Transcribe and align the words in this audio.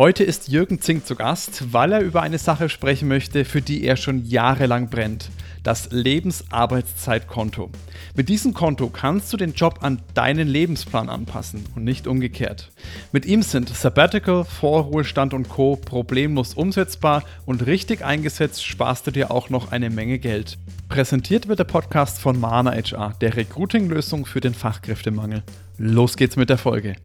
Heute 0.00 0.24
ist 0.24 0.48
Jürgen 0.48 0.80
Zink 0.80 1.04
zu 1.04 1.14
Gast, 1.14 1.74
weil 1.74 1.92
er 1.92 2.00
über 2.00 2.22
eine 2.22 2.38
Sache 2.38 2.70
sprechen 2.70 3.06
möchte, 3.06 3.44
für 3.44 3.60
die 3.60 3.84
er 3.84 3.98
schon 3.98 4.24
jahrelang 4.24 4.88
brennt. 4.88 5.28
Das 5.62 5.90
Lebensarbeitszeitkonto. 5.92 7.68
Mit 8.14 8.30
diesem 8.30 8.54
Konto 8.54 8.88
kannst 8.88 9.30
du 9.30 9.36
den 9.36 9.52
Job 9.52 9.80
an 9.82 10.00
deinen 10.14 10.48
Lebensplan 10.48 11.10
anpassen 11.10 11.66
und 11.76 11.84
nicht 11.84 12.06
umgekehrt. 12.06 12.70
Mit 13.12 13.26
ihm 13.26 13.42
sind 13.42 13.68
Sabbatical, 13.68 14.46
Vorruhestand 14.46 15.34
und 15.34 15.50
Co. 15.50 15.76
problemlos 15.76 16.54
umsetzbar 16.54 17.22
und 17.44 17.66
richtig 17.66 18.02
eingesetzt 18.02 18.64
sparst 18.64 19.06
du 19.06 19.10
dir 19.10 19.30
auch 19.30 19.50
noch 19.50 19.70
eine 19.70 19.90
Menge 19.90 20.18
Geld. 20.18 20.56
Präsentiert 20.88 21.46
wird 21.46 21.58
der 21.58 21.64
Podcast 21.64 22.20
von 22.20 22.40
Mana 22.40 22.72
HR, 22.72 23.16
der 23.20 23.36
Recruiting-Lösung 23.36 24.24
für 24.24 24.40
den 24.40 24.54
Fachkräftemangel. 24.54 25.42
Los 25.76 26.16
geht's 26.16 26.36
mit 26.36 26.48
der 26.48 26.56
Folge 26.56 26.96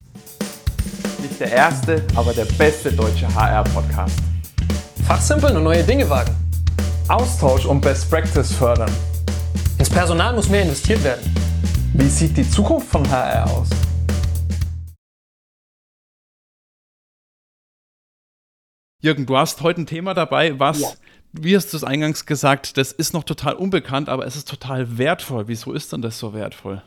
nicht 1.35 1.51
der 1.51 1.51
erste, 1.51 2.01
aber 2.15 2.33
der 2.33 2.45
beste 2.45 2.93
deutsche 2.93 3.27
HR-Podcast. 3.27 4.19
Fachsimpeln 5.05 5.57
und 5.57 5.63
neue 5.63 5.83
Dinge 5.83 6.09
wagen. 6.09 6.33
Austausch 7.09 7.65
und 7.65 7.81
Best 7.81 8.09
Practice 8.09 8.53
fördern. 8.53 8.91
Ins 9.77 9.89
Personal 9.89 10.33
muss 10.33 10.47
mehr 10.47 10.61
investiert 10.61 11.03
werden. 11.03 11.35
Wie 11.93 12.07
sieht 12.07 12.37
die 12.37 12.49
Zukunft 12.49 12.87
von 12.87 13.09
HR 13.09 13.51
aus? 13.51 13.67
Jürgen, 19.01 19.25
du 19.25 19.37
hast 19.37 19.61
heute 19.61 19.81
ein 19.81 19.87
Thema 19.87 20.13
dabei, 20.13 20.57
was, 20.57 20.79
ja. 20.79 20.87
wie 21.33 21.55
hast 21.57 21.73
du 21.73 21.77
es 21.77 21.83
eingangs 21.83 22.25
gesagt, 22.25 22.77
das 22.77 22.93
ist 22.93 23.13
noch 23.13 23.25
total 23.25 23.55
unbekannt, 23.55 24.07
aber 24.07 24.25
es 24.25 24.37
ist 24.37 24.47
total 24.49 24.97
wertvoll. 24.97 25.49
Wieso 25.49 25.73
ist 25.73 25.91
denn 25.91 26.01
das 26.01 26.17
so 26.17 26.33
wertvoll? 26.33 26.81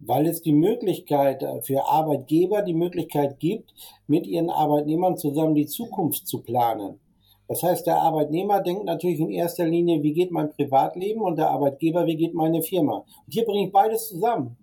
Weil 0.00 0.26
es 0.26 0.42
die 0.42 0.52
Möglichkeit 0.52 1.42
äh, 1.42 1.60
für 1.62 1.86
Arbeitgeber 1.86 2.62
die 2.62 2.74
Möglichkeit 2.74 3.38
gibt, 3.38 3.72
mit 4.06 4.26
ihren 4.26 4.50
Arbeitnehmern 4.50 5.16
zusammen 5.16 5.54
die 5.54 5.66
Zukunft 5.66 6.26
zu 6.26 6.42
planen. 6.42 7.00
Das 7.48 7.62
heißt, 7.62 7.86
der 7.86 7.98
Arbeitnehmer 7.98 8.60
denkt 8.60 8.84
natürlich 8.84 9.20
in 9.20 9.30
erster 9.30 9.66
Linie, 9.66 10.02
wie 10.02 10.12
geht 10.12 10.32
mein 10.32 10.50
Privatleben 10.50 11.20
und 11.20 11.36
der 11.36 11.50
Arbeitgeber, 11.50 12.06
wie 12.06 12.16
geht 12.16 12.34
meine 12.34 12.62
Firma. 12.62 12.96
Und 12.96 13.32
hier 13.32 13.44
bringe 13.44 13.66
ich 13.66 13.72
beides 13.72 14.08
zusammen. 14.08 14.56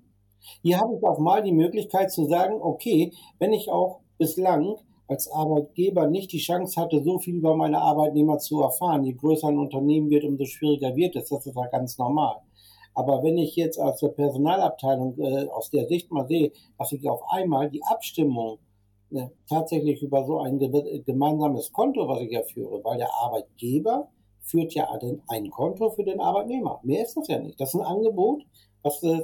Hier 0.61 0.79
habe 0.79 0.95
ich 0.97 1.03
auch 1.03 1.19
mal 1.19 1.41
die 1.41 1.53
Möglichkeit 1.53 2.11
zu 2.11 2.25
sagen, 2.25 2.55
okay, 2.61 3.13
wenn 3.39 3.53
ich 3.53 3.69
auch 3.69 3.99
bislang 4.17 4.75
als 5.07 5.31
Arbeitgeber 5.31 6.07
nicht 6.07 6.31
die 6.31 6.39
Chance 6.39 6.79
hatte, 6.79 7.01
so 7.03 7.19
viel 7.19 7.35
über 7.35 7.55
meine 7.55 7.81
Arbeitnehmer 7.81 8.39
zu 8.39 8.61
erfahren, 8.61 9.03
je 9.03 9.13
größer 9.13 9.47
ein 9.47 9.57
Unternehmen 9.57 10.09
wird, 10.09 10.25
umso 10.25 10.45
schwieriger 10.45 10.95
wird 10.95 11.15
es. 11.15 11.29
Das 11.29 11.45
ist 11.45 11.55
ja 11.55 11.67
ganz 11.67 11.97
normal. 11.97 12.37
Aber 12.93 13.23
wenn 13.23 13.37
ich 13.37 13.55
jetzt 13.55 13.79
aus 13.79 13.99
der 13.99 14.09
Personalabteilung 14.09 15.17
äh, 15.19 15.47
aus 15.47 15.69
der 15.69 15.87
Sicht 15.87 16.11
mal 16.11 16.27
sehe, 16.27 16.51
dass 16.77 16.91
ich 16.91 17.07
auf 17.09 17.21
einmal 17.29 17.69
die 17.69 17.83
Abstimmung 17.83 18.59
äh, 19.11 19.27
tatsächlich 19.49 20.01
über 20.01 20.25
so 20.25 20.39
ein 20.39 20.59
gemeinsames 20.59 21.71
Konto, 21.71 22.07
was 22.07 22.21
ich 22.21 22.31
ja 22.31 22.43
führe, 22.43 22.83
weil 22.83 22.97
der 22.97 23.13
Arbeitgeber 23.13 24.09
führt 24.41 24.73
ja 24.73 24.89
ein 25.27 25.49
Konto 25.49 25.89
für 25.91 26.03
den 26.03 26.19
Arbeitnehmer. 26.19 26.79
Mehr 26.83 27.03
ist 27.03 27.15
das 27.15 27.27
ja 27.27 27.39
nicht. 27.39 27.59
Das 27.59 27.73
ist 27.73 27.79
ein 27.79 27.85
Angebot, 27.85 28.43
was 28.81 29.01
äh, 29.03 29.23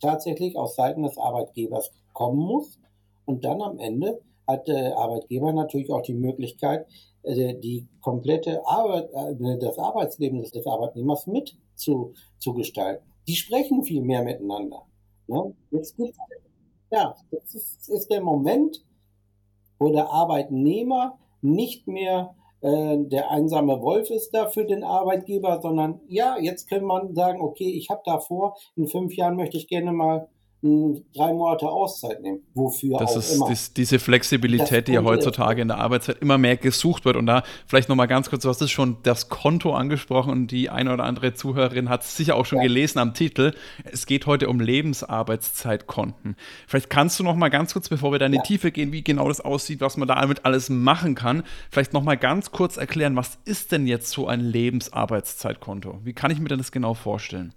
tatsächlich 0.00 0.56
aus 0.56 0.76
Seiten 0.76 1.02
des 1.02 1.18
Arbeitgebers 1.18 1.90
kommen 2.12 2.38
muss. 2.38 2.78
Und 3.24 3.44
dann 3.44 3.62
am 3.62 3.78
Ende 3.78 4.20
hat 4.52 4.68
der 4.68 4.96
Arbeitgeber 4.96 5.52
natürlich 5.52 5.90
auch 5.90 6.02
die 6.02 6.14
Möglichkeit, 6.14 6.86
äh, 7.22 7.54
die 7.54 7.88
komplette 8.00 8.66
Arbeit, 8.66 9.10
äh, 9.12 9.58
das 9.58 9.78
Arbeitsleben 9.78 10.42
des 10.42 10.66
Arbeitnehmers 10.66 11.26
mit 11.26 11.56
zu, 11.74 12.14
zu 12.38 12.54
gestalten. 12.54 13.04
Die 13.26 13.36
sprechen 13.36 13.84
viel 13.84 14.02
mehr 14.02 14.22
miteinander. 14.22 14.82
Ne? 15.26 15.54
Jetzt 15.70 15.96
gibt's, 15.96 16.18
ja, 16.90 17.14
das 17.30 17.54
ist, 17.54 17.88
ist 17.88 18.10
der 18.10 18.20
Moment, 18.20 18.84
wo 19.78 19.90
der 19.90 20.10
Arbeitnehmer 20.10 21.18
nicht 21.40 21.88
mehr 21.88 22.34
äh, 22.60 22.98
der 22.98 23.30
einsame 23.30 23.80
Wolf 23.82 24.10
ist 24.10 24.30
da 24.30 24.48
für 24.48 24.64
den 24.64 24.84
Arbeitgeber, 24.84 25.60
sondern 25.60 26.00
ja, 26.06 26.38
jetzt 26.38 26.68
kann 26.68 26.84
man 26.84 27.14
sagen, 27.14 27.40
okay, 27.40 27.70
ich 27.70 27.90
habe 27.90 28.02
da 28.04 28.18
vor, 28.18 28.56
in 28.76 28.86
fünf 28.86 29.16
Jahren 29.16 29.36
möchte 29.36 29.56
ich 29.56 29.66
gerne 29.66 29.92
mal 29.92 30.28
drei 30.62 31.32
Monate 31.32 31.66
Auszeit 31.66 32.22
nehmen. 32.22 32.40
Wofür 32.54 32.98
das 32.98 33.12
auch 33.12 33.16
ist 33.16 33.34
immer. 33.34 33.48
Dies, 33.48 33.72
diese 33.72 33.98
Flexibilität, 33.98 34.86
die 34.86 34.92
ja 34.92 35.02
heutzutage 35.02 35.60
in 35.60 35.68
der 35.68 35.78
Arbeitszeit 35.78 36.18
immer 36.20 36.38
mehr 36.38 36.56
gesucht 36.56 37.04
wird. 37.04 37.16
Und 37.16 37.26
da 37.26 37.42
vielleicht 37.66 37.88
nochmal 37.88 38.06
ganz 38.06 38.30
kurz, 38.30 38.44
du 38.44 38.48
hast 38.48 38.62
es 38.62 38.70
schon 38.70 38.98
das 39.02 39.28
Konto 39.28 39.74
angesprochen 39.74 40.30
und 40.30 40.50
die 40.52 40.70
eine 40.70 40.92
oder 40.92 41.02
andere 41.02 41.34
Zuhörerin 41.34 41.88
hat 41.88 42.02
es 42.02 42.16
sicher 42.16 42.36
auch 42.36 42.46
schon 42.46 42.58
ja. 42.58 42.64
gelesen 42.64 43.00
am 43.00 43.12
Titel. 43.12 43.54
Es 43.84 44.06
geht 44.06 44.26
heute 44.26 44.48
um 44.48 44.60
Lebensarbeitszeitkonten. 44.60 46.36
Vielleicht 46.68 46.90
kannst 46.90 47.18
du 47.18 47.24
nochmal 47.24 47.50
ganz 47.50 47.72
kurz, 47.72 47.88
bevor 47.88 48.12
wir 48.12 48.20
da 48.20 48.26
in 48.26 48.32
die 48.32 48.38
ja. 48.38 48.44
Tiefe 48.44 48.70
gehen, 48.70 48.92
wie 48.92 49.02
genau 49.02 49.26
das 49.26 49.40
aussieht, 49.40 49.80
was 49.80 49.96
man 49.96 50.06
damit 50.06 50.44
alles 50.44 50.70
machen 50.70 51.16
kann, 51.16 51.42
vielleicht 51.70 51.92
nochmal 51.92 52.16
ganz 52.16 52.52
kurz 52.52 52.76
erklären, 52.76 53.16
was 53.16 53.38
ist 53.44 53.72
denn 53.72 53.88
jetzt 53.88 54.10
so 54.10 54.28
ein 54.28 54.40
Lebensarbeitszeitkonto? 54.40 55.98
Wie 56.04 56.12
kann 56.12 56.30
ich 56.30 56.38
mir 56.38 56.48
denn 56.48 56.58
das 56.58 56.70
genau 56.70 56.94
vorstellen? 56.94 57.52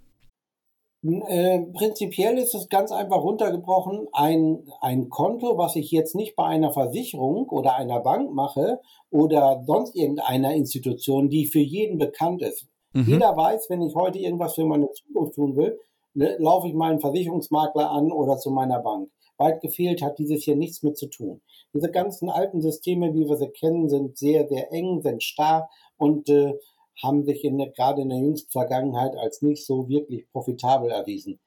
Äh, 1.28 1.60
prinzipiell 1.72 2.36
ist 2.38 2.54
es 2.54 2.68
ganz 2.68 2.90
einfach 2.90 3.22
runtergebrochen, 3.22 4.08
ein, 4.12 4.66
ein 4.80 5.08
Konto, 5.08 5.56
was 5.56 5.76
ich 5.76 5.90
jetzt 5.90 6.14
nicht 6.14 6.34
bei 6.34 6.44
einer 6.44 6.72
Versicherung 6.72 7.48
oder 7.48 7.76
einer 7.76 8.00
Bank 8.00 8.32
mache 8.32 8.80
oder 9.10 9.62
sonst 9.66 9.94
irgendeiner 9.94 10.54
Institution, 10.54 11.28
die 11.28 11.46
für 11.46 11.60
jeden 11.60 11.98
bekannt 11.98 12.42
ist. 12.42 12.66
Mhm. 12.92 13.04
Jeder 13.06 13.36
weiß, 13.36 13.70
wenn 13.70 13.82
ich 13.82 13.94
heute 13.94 14.18
irgendwas 14.18 14.54
für 14.54 14.64
meine 14.64 14.90
Zukunft 14.90 15.34
tun 15.34 15.56
will, 15.56 15.78
ne, 16.14 16.36
laufe 16.38 16.66
ich 16.66 16.74
meinen 16.74 16.98
Versicherungsmakler 16.98 17.90
an 17.90 18.10
oder 18.10 18.38
zu 18.38 18.50
meiner 18.50 18.80
Bank. 18.80 19.10
Weit 19.38 19.60
gefehlt 19.60 20.02
hat 20.02 20.18
dieses 20.18 20.44
hier 20.44 20.56
nichts 20.56 20.82
mit 20.82 20.96
zu 20.96 21.08
tun. 21.08 21.42
Diese 21.74 21.90
ganzen 21.90 22.30
alten 22.30 22.62
Systeme, 22.62 23.12
wie 23.14 23.28
wir 23.28 23.36
sie 23.36 23.48
kennen, 23.48 23.88
sind 23.88 24.16
sehr, 24.16 24.48
sehr 24.48 24.72
eng, 24.72 25.02
sind 25.02 25.22
starr 25.22 25.68
und 25.98 26.28
äh, 26.30 26.54
haben 27.02 27.24
sich 27.24 27.44
in 27.44 27.58
der, 27.58 27.70
gerade 27.70 28.02
in 28.02 28.08
der 28.08 28.18
jüngsten 28.18 28.50
Vergangenheit 28.50 29.16
als 29.16 29.42
nicht 29.42 29.64
so 29.64 29.88
wirklich 29.88 30.30
profitabel 30.32 30.90
erwiesen. 30.90 31.38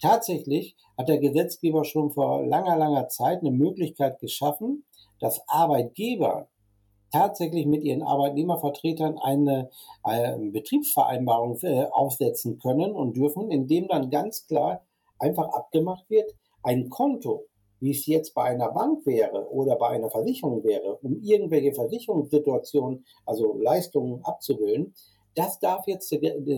Tatsächlich 0.00 0.76
hat 0.96 1.08
der 1.08 1.18
Gesetzgeber 1.18 1.84
schon 1.84 2.10
vor 2.10 2.46
langer, 2.46 2.76
langer 2.76 3.08
Zeit 3.08 3.40
eine 3.40 3.50
Möglichkeit 3.50 4.18
geschaffen, 4.18 4.84
dass 5.20 5.42
Arbeitgeber 5.46 6.48
tatsächlich 7.12 7.66
mit 7.66 7.82
ihren 7.82 8.02
Arbeitnehmervertretern 8.02 9.18
eine, 9.18 9.70
eine 10.02 10.46
äh, 10.46 10.50
Betriebsvereinbarung 10.50 11.58
äh, 11.62 11.84
aufsetzen 11.90 12.58
können 12.58 12.92
und 12.92 13.16
dürfen, 13.16 13.50
indem 13.50 13.88
dann 13.88 14.10
ganz 14.10 14.46
klar 14.46 14.86
einfach 15.18 15.48
abgemacht 15.52 16.08
wird, 16.08 16.32
ein 16.62 16.88
Konto 16.88 17.46
wie 17.80 17.90
es 17.90 18.06
jetzt 18.06 18.34
bei 18.34 18.44
einer 18.44 18.70
Bank 18.70 19.04
wäre 19.06 19.50
oder 19.50 19.76
bei 19.76 19.88
einer 19.88 20.10
Versicherung 20.10 20.62
wäre, 20.64 20.98
um 21.02 21.20
irgendwelche 21.22 21.72
Versicherungssituationen, 21.72 23.04
also 23.26 23.54
Leistungen 23.58 24.24
abzubilden, 24.24 24.94
das 25.34 25.58
darf 25.60 25.86
jetzt 25.86 26.12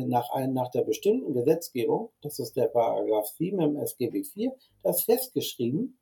nach, 0.07 0.29
nach 0.49 0.71
der 0.71 0.83
bestimmten 0.83 1.33
Gesetzgebung, 1.35 2.11
das 2.23 2.39
ist 2.39 2.57
der 2.57 2.69
Paragraph 2.69 3.29
7 3.39 3.61
im 3.61 3.77
SGB 3.77 4.25
IV, 4.35 4.53
das 4.83 5.03
festgeschrieben, 5.03 5.99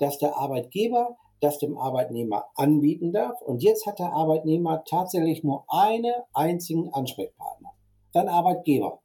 dass 0.00 0.18
der 0.18 0.36
Arbeitgeber 0.36 1.16
das 1.40 1.58
dem 1.58 1.76
Arbeitnehmer 1.76 2.46
anbieten 2.54 3.12
darf. 3.12 3.40
Und 3.42 3.62
jetzt 3.62 3.86
hat 3.86 3.98
der 3.98 4.12
Arbeitnehmer 4.12 4.84
tatsächlich 4.84 5.44
nur 5.44 5.64
einen 5.68 6.14
einzigen 6.32 6.92
Ansprechpartner, 6.92 7.72
sein 8.12 8.28
Arbeitgeber. 8.28 9.00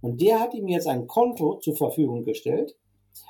Und 0.00 0.20
der 0.20 0.40
hat 0.40 0.54
ihm 0.54 0.68
jetzt 0.68 0.86
ein 0.86 1.06
Konto 1.06 1.58
zur 1.58 1.76
Verfügung 1.76 2.24
gestellt, 2.24 2.76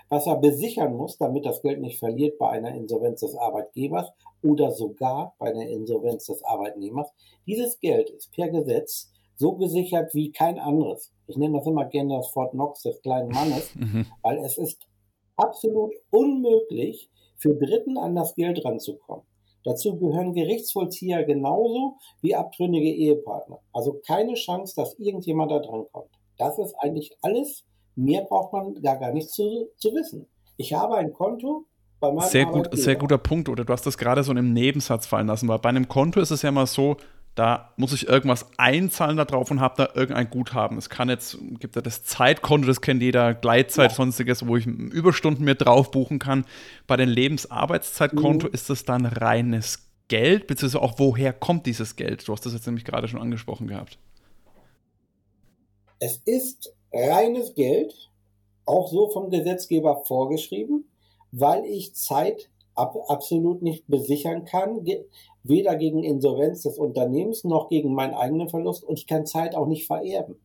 was 0.09 0.27
er 0.27 0.37
besichern 0.37 0.95
muss, 0.95 1.19
damit 1.19 1.45
das 1.45 1.63
Geld 1.63 1.81
nicht 1.81 1.99
verliert 1.99 2.39
bei 2.39 2.49
einer 2.49 2.75
Insolvenz 2.75 3.21
des 3.21 3.37
Arbeitgebers 3.37 4.11
oder 4.43 4.71
sogar 4.71 5.35
bei 5.39 5.51
einer 5.51 5.69
Insolvenz 5.69 6.27
des 6.27 6.43
Arbeitnehmers. 6.45 7.13
Dieses 7.47 7.79
Geld 7.81 8.11
ist 8.11 8.33
per 8.33 8.49
Gesetz 8.49 9.11
so 9.37 9.53
gesichert 9.57 10.15
wie 10.15 10.33
kein 10.33 10.59
anderes. 10.59 11.13
Ich 11.27 11.37
nenne 11.37 11.59
das 11.59 11.67
immer 11.67 11.85
gerne 11.85 12.17
das 12.17 12.29
Fort 12.29 12.53
Knox 12.53 12.83
des 12.83 13.01
kleinen 13.03 13.29
Mannes, 13.29 13.75
mhm. 13.75 14.07
weil 14.23 14.39
es 14.39 14.59
ist 14.59 14.87
absolut 15.37 15.95
unmöglich, 16.11 17.11
für 17.37 17.55
Dritten 17.55 17.97
an 17.97 18.17
das 18.17 18.35
Geld 18.35 18.65
ranzukommen. 18.65 19.25
Dazu 19.65 19.97
gehören 19.97 20.33
Gerichtsvollzieher 20.33 21.25
genauso 21.25 21.97
wie 22.21 22.35
abtrünnige 22.35 22.91
Ehepartner. 22.91 23.61
Also 23.73 24.01
keine 24.05 24.35
Chance, 24.35 24.75
dass 24.75 24.99
irgendjemand 24.99 25.53
da 25.53 25.61
dran 25.61 25.87
kommt. 25.93 26.11
Das 26.37 26.59
ist 26.59 26.75
eigentlich 26.81 27.17
alles 27.23 27.65
Mehr 27.99 28.23
braucht 28.23 28.53
man 28.53 28.81
da 28.81 28.95
gar 28.95 29.13
nicht 29.13 29.29
zu, 29.29 29.71
zu 29.77 29.93
wissen. 29.93 30.27
Ich 30.57 30.73
habe 30.73 30.97
ein 30.97 31.13
Konto, 31.13 31.67
bei 31.99 32.13
meinem 32.13 32.29
sehr 32.29 32.47
gut, 32.47 32.69
sehr 32.73 32.95
guter 32.95 33.19
Punkt, 33.19 33.49
oder 33.49 33.65
du 33.65 33.73
hast 33.73 33.87
das 33.87 33.99
gerade 33.99 34.23
so 34.23 34.31
in 34.31 34.39
einem 34.39 34.53
Nebensatz 34.53 35.05
fallen 35.05 35.27
lassen, 35.27 35.49
weil 35.49 35.59
bei 35.59 35.69
einem 35.69 35.89
Konto 35.89 36.21
ist 36.21 36.31
es 36.31 36.43
ja 36.43 36.53
mal 36.53 36.67
so, 36.67 36.97
da 37.35 37.73
muss 37.77 37.93
ich 37.93 38.07
irgendwas 38.07 38.47
einzahlen 38.57 39.17
da 39.17 39.25
drauf 39.25 39.51
und 39.51 39.61
habe 39.61 39.75
da 39.79 40.01
irgendein 40.01 40.31
Guthaben. 40.31 40.79
Es 40.79 40.89
kann 40.89 41.09
jetzt, 41.09 41.39
gibt 41.59 41.75
ja 41.75 41.83
das 41.83 42.05
Zeitkonto, 42.05 42.69
das 42.69 42.81
kennt 42.81 43.03
jeder, 43.03 43.35
Gleitzeit, 43.35 43.91
ja. 43.91 43.97
sonstiges, 43.97 44.47
wo 44.47 44.57
ich 44.57 44.67
Überstunden 44.67 45.45
mir 45.45 45.57
drauf 45.57 45.91
buchen 45.91 46.21
kann. 46.21 46.45
Bei 46.87 46.97
dem 46.97 47.09
Lebensarbeitszeitkonto 47.09 48.47
mhm. 48.47 48.55
ist 48.55 48.71
das 48.71 48.85
dann 48.85 49.07
reines 49.07 49.89
Geld, 50.07 50.47
beziehungsweise 50.47 50.83
auch 50.83 51.01
woher 51.01 51.33
kommt 51.33 51.67
dieses 51.67 51.97
Geld? 51.97 52.29
Du 52.29 52.33
hast 52.33 52.47
das 52.47 52.53
jetzt 52.53 52.67
nämlich 52.67 52.85
gerade 52.85 53.09
schon 53.09 53.21
angesprochen 53.21 53.67
gehabt. 53.67 53.99
Es 55.99 56.19
ist 56.25 56.73
reines 56.93 57.55
Geld, 57.55 58.11
auch 58.67 58.89
so 58.89 59.09
vom 59.09 59.31
Gesetzgeber 59.31 60.03
vorgeschrieben, 60.05 60.89
weil 61.33 61.65
ich 61.65 61.95
Zeit 61.95 62.51
ab, 62.75 62.97
absolut 63.09 63.63
nicht 63.63 63.87
besichern 63.89 64.45
kann, 64.45 64.87
weder 65.43 65.77
gegen 65.77 66.05
Insolvenz 66.05 66.63
des 66.63 66.79
Unternehmens 66.79 67.45
noch 67.45 67.69
gegen 67.69 67.95
meinen 67.95 68.15
eigenen 68.15 68.49
Verlust 68.49 68.85
und 68.85 68.99
ich 68.99 69.07
kann 69.07 69.27
Zeit 69.27 69.55
auch 69.55 69.67
nicht 69.67 69.87
vererben. 69.87 70.37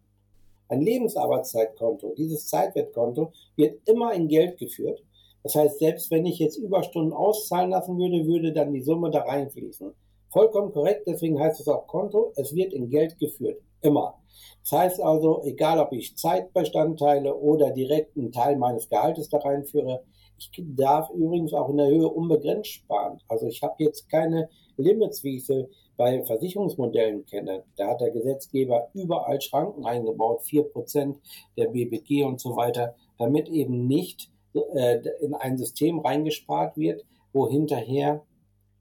Ein 0.69 0.81
Lebensarbeitszeitkonto, 0.81 2.13
dieses 2.18 2.48
Zeitwertkonto 2.48 3.31
wird 3.56 3.88
immer 3.88 4.13
in 4.13 4.28
Geld 4.28 4.57
geführt. 4.57 5.04
Das 5.44 5.56
heißt, 5.56 5.80
selbst 5.80 6.10
wenn 6.10 6.25
ich 6.25 6.40
jetzt 6.40 6.57
Überstunden 6.57 7.13
auszahlen 7.13 7.69
lassen 7.69 7.98
würde, 7.98 8.25
würde 8.25 8.54
dann 8.54 8.74
die 8.74 8.81
Summe 8.81 9.12
da 9.12 9.19
reinfließen. 9.19 9.94
Vollkommen 10.31 10.72
korrekt, 10.72 11.04
deswegen 11.06 11.40
heißt 11.40 11.60
es 11.60 11.68
auch 11.68 11.86
Konto, 11.86 12.31
es 12.38 12.56
wird 12.56 12.74
in 12.74 12.90
Geld 12.90 13.19
geführt. 13.19 13.62
Immer. 13.83 14.15
Das 14.62 14.71
heißt 14.71 15.01
also, 15.01 15.44
egal 15.44 15.80
ob 15.80 15.91
ich 15.91 16.15
Zeitbestandteile 16.15 17.35
oder 17.35 17.71
direkt 17.71 18.18
einen 18.18 18.31
Teil 18.31 18.56
meines 18.56 18.89
Gehaltes 18.89 19.30
da 19.30 19.38
reinführe, 19.38 20.03
ich 20.38 20.50
darf 20.75 21.09
übrigens 21.12 21.53
auch 21.53 21.69
in 21.69 21.77
der 21.77 21.88
Höhe 21.88 22.07
unbegrenzt 22.07 22.69
sparen. 22.69 23.19
Also 23.27 23.45
ich 23.47 23.62
habe 23.62 23.75
jetzt 23.83 24.09
keine 24.09 24.50
Limits, 24.77 25.24
wie 25.24 25.38
ich 25.38 25.45
sie 25.45 25.68
bei 25.95 26.24
Versicherungsmodellen 26.24 27.25
kenne. 27.25 27.63
Da 27.75 27.89
hat 27.89 28.01
der 28.01 28.12
Gesetzgeber 28.12 28.89
überall 28.94 29.39
Schranken 29.41 29.85
eingebaut, 29.85 30.41
4% 30.41 31.15
der 31.57 31.68
BBG 31.68 32.24
und 32.24 32.39
so 32.39 32.56
weiter, 32.56 32.95
damit 33.18 33.47
eben 33.50 33.88
nicht 33.88 34.31
äh, 34.53 35.01
in 35.21 35.33
ein 35.35 35.57
System 35.57 36.00
reingespart 36.00 36.77
wird, 36.77 37.06
wo 37.31 37.50
hinterher 37.50 38.24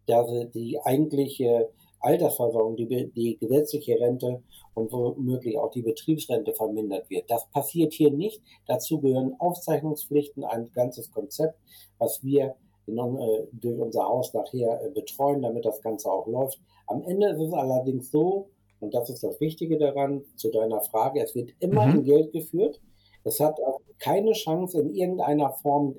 die 0.08 0.78
eigentliche 0.82 1.70
Altersversorgung, 2.02 2.76
die, 2.76 3.10
die 3.12 3.38
gesetzliche 3.38 3.98
Rente 3.98 4.42
und 4.74 4.92
womöglich 4.92 5.58
auch 5.58 5.70
die 5.70 5.82
Betriebsrente 5.82 6.52
vermindert 6.52 7.08
wird. 7.08 7.30
Das 7.30 7.48
passiert 7.50 7.92
hier 7.92 8.10
nicht. 8.10 8.42
Dazu 8.66 9.00
gehören 9.00 9.34
Aufzeichnungspflichten, 9.38 10.44
ein 10.44 10.70
ganzes 10.72 11.10
Konzept, 11.10 11.58
was 11.98 12.22
wir 12.22 12.56
in, 12.86 12.98
äh, 12.98 13.46
durch 13.52 13.78
unser 13.78 14.04
Haus 14.04 14.34
nachher 14.34 14.82
äh, 14.82 14.90
betreuen, 14.90 15.42
damit 15.42 15.64
das 15.64 15.80
Ganze 15.80 16.10
auch 16.10 16.26
läuft. 16.26 16.60
Am 16.86 17.02
Ende 17.02 17.28
ist 17.28 17.40
es 17.40 17.52
allerdings 17.52 18.10
so, 18.10 18.48
und 18.80 18.92
das 18.94 19.08
ist 19.08 19.22
das 19.22 19.40
Wichtige 19.40 19.78
daran, 19.78 20.24
zu 20.34 20.50
deiner 20.50 20.80
Frage, 20.80 21.22
es 21.22 21.34
wird 21.34 21.50
immer 21.60 21.86
mhm. 21.86 21.98
in 21.98 22.04
Geld 22.04 22.32
geführt. 22.32 22.80
Es 23.24 23.38
hat 23.38 23.60
keine 24.00 24.32
Chance, 24.32 24.80
in 24.80 24.92
irgendeiner 24.94 25.52
Form 25.52 25.94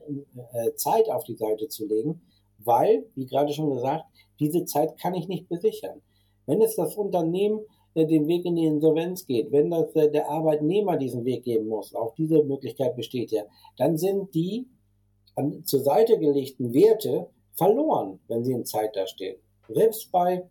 äh, 0.53 0.73
Zeit 0.75 1.09
auf 1.09 1.23
die 1.23 1.37
Seite 1.37 1.69
zu 1.69 1.87
legen, 1.87 2.21
weil, 2.59 3.05
wie 3.15 3.25
gerade 3.25 3.53
schon 3.53 3.73
gesagt, 3.73 4.05
diese 4.43 4.65
Zeit 4.65 4.97
kann 4.99 5.15
ich 5.15 5.27
nicht 5.27 5.47
besichern. 5.47 6.01
Wenn 6.45 6.61
es 6.61 6.75
das 6.75 6.95
Unternehmen 6.95 7.61
äh, 7.95 8.05
den 8.05 8.27
Weg 8.27 8.45
in 8.45 8.55
die 8.55 8.65
Insolvenz 8.65 9.25
geht, 9.25 9.51
wenn 9.51 9.71
das, 9.71 9.95
äh, 9.95 10.11
der 10.11 10.29
Arbeitnehmer 10.29 10.97
diesen 10.97 11.23
Weg 11.23 11.43
gehen 11.43 11.67
muss, 11.67 11.95
auch 11.95 12.13
diese 12.15 12.43
Möglichkeit 12.43 12.95
besteht 12.95 13.31
ja, 13.31 13.43
dann 13.77 13.97
sind 13.97 14.33
die 14.33 14.67
an, 15.35 15.63
zur 15.65 15.81
Seite 15.81 16.19
gelegten 16.19 16.73
Werte 16.73 17.29
verloren, 17.53 18.19
wenn 18.27 18.43
sie 18.43 18.53
in 18.53 18.65
Zeit 18.65 18.95
da 18.95 19.07
stehen. 19.07 19.37
Selbst 19.69 20.11
bei, 20.11 20.43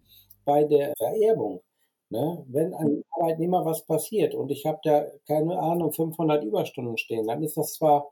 bei 0.45 0.65
der 0.65 0.95
Vererbung. 0.97 1.61
Ne? 2.11 2.45
Wenn 2.49 2.75
einem 2.75 3.03
Arbeitnehmer 3.11 3.65
was 3.65 3.85
passiert 3.85 4.35
und 4.35 4.51
ich 4.51 4.65
habe 4.67 4.79
da, 4.85 5.07
keine 5.27 5.59
Ahnung, 5.59 5.93
500 5.93 6.45
Überstunden 6.45 6.97
stehen, 6.97 7.27
dann 7.27 7.43
ist 7.43 7.57
das 7.57 7.75
zwar, 7.75 8.11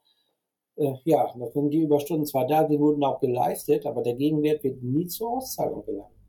äh, 0.77 0.95
ja, 1.05 1.33
dann 1.37 1.51
sind 1.53 1.71
die 1.71 1.83
Überstunden 1.83 2.27
zwar 2.27 2.47
da, 2.47 2.69
sie 2.69 2.79
wurden 2.79 3.05
auch 3.05 3.21
geleistet, 3.21 3.87
aber 3.87 4.03
der 4.03 4.15
Gegenwert 4.15 4.65
wird 4.65 4.83
nie 4.83 5.07
zur 5.07 5.37
Auszahlung 5.37 5.85
gelangen 5.85 6.21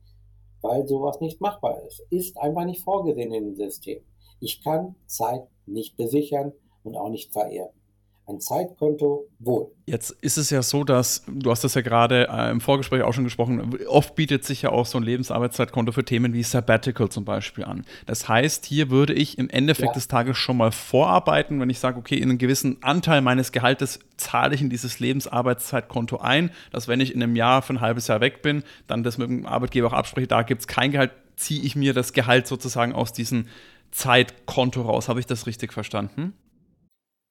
weil 0.61 0.87
sowas 0.87 1.19
nicht 1.19 1.41
machbar 1.41 1.81
ist. 1.85 2.03
Ist 2.09 2.37
einfach 2.37 2.65
nicht 2.65 2.81
vorgesehen 2.81 3.33
in 3.33 3.43
dem 3.43 3.55
System. 3.55 4.01
Ich 4.39 4.63
kann 4.63 4.95
Zeit 5.05 5.43
nicht 5.65 5.97
besichern 5.97 6.53
und 6.83 6.95
auch 6.95 7.09
nicht 7.09 7.33
verehren. 7.33 7.73
Ein 8.31 8.39
Zeitkonto 8.39 9.27
wohl. 9.39 9.67
Jetzt 9.85 10.11
ist 10.21 10.37
es 10.37 10.49
ja 10.49 10.61
so, 10.61 10.83
dass, 10.83 11.23
du 11.27 11.51
hast 11.51 11.63
das 11.63 11.73
ja 11.73 11.81
gerade 11.81 12.27
äh, 12.29 12.49
im 12.51 12.61
Vorgespräch 12.61 13.01
auch 13.03 13.13
schon 13.13 13.23
gesprochen, 13.23 13.77
oft 13.87 14.15
bietet 14.15 14.45
sich 14.45 14.61
ja 14.61 14.71
auch 14.71 14.85
so 14.85 14.97
ein 14.97 15.03
Lebensarbeitszeitkonto 15.03 15.91
für 15.91 16.05
Themen 16.05 16.33
wie 16.33 16.43
Sabbatical 16.43 17.09
zum 17.09 17.25
Beispiel 17.25 17.65
an. 17.65 17.85
Das 18.05 18.29
heißt, 18.29 18.65
hier 18.65 18.89
würde 18.89 19.13
ich 19.13 19.37
im 19.37 19.49
Endeffekt 19.49 19.89
ja. 19.89 19.93
des 19.93 20.07
Tages 20.07 20.37
schon 20.37 20.57
mal 20.57 20.71
vorarbeiten, 20.71 21.59
wenn 21.59 21.69
ich 21.69 21.79
sage, 21.79 21.97
okay, 21.97 22.15
in 22.15 22.29
einen 22.29 22.37
gewissen 22.37 22.77
Anteil 22.81 23.21
meines 23.21 23.51
Gehaltes 23.51 23.99
zahle 24.17 24.55
ich 24.55 24.61
in 24.61 24.69
dieses 24.69 24.99
Lebensarbeitszeitkonto 24.99 26.17
ein, 26.17 26.51
dass 26.71 26.87
wenn 26.87 27.01
ich 27.01 27.13
in 27.13 27.21
einem 27.21 27.35
Jahr 27.35 27.61
für 27.61 27.73
ein 27.73 27.81
halbes 27.81 28.07
Jahr 28.07 28.21
weg 28.21 28.41
bin, 28.41 28.63
dann 28.87 29.03
das 29.03 29.17
mit 29.17 29.29
dem 29.29 29.45
Arbeitgeber 29.45 29.87
auch 29.87 29.93
abspreche, 29.93 30.27
da 30.27 30.43
gibt 30.43 30.61
es 30.61 30.67
kein 30.67 30.91
Gehalt, 30.91 31.11
ziehe 31.35 31.61
ich 31.61 31.75
mir 31.75 31.93
das 31.93 32.13
Gehalt 32.13 32.47
sozusagen 32.47 32.93
aus 32.93 33.13
diesem 33.13 33.47
Zeitkonto 33.91 34.83
raus. 34.83 35.09
Habe 35.09 35.19
ich 35.19 35.25
das 35.25 35.47
richtig 35.47 35.73
verstanden? 35.73 36.33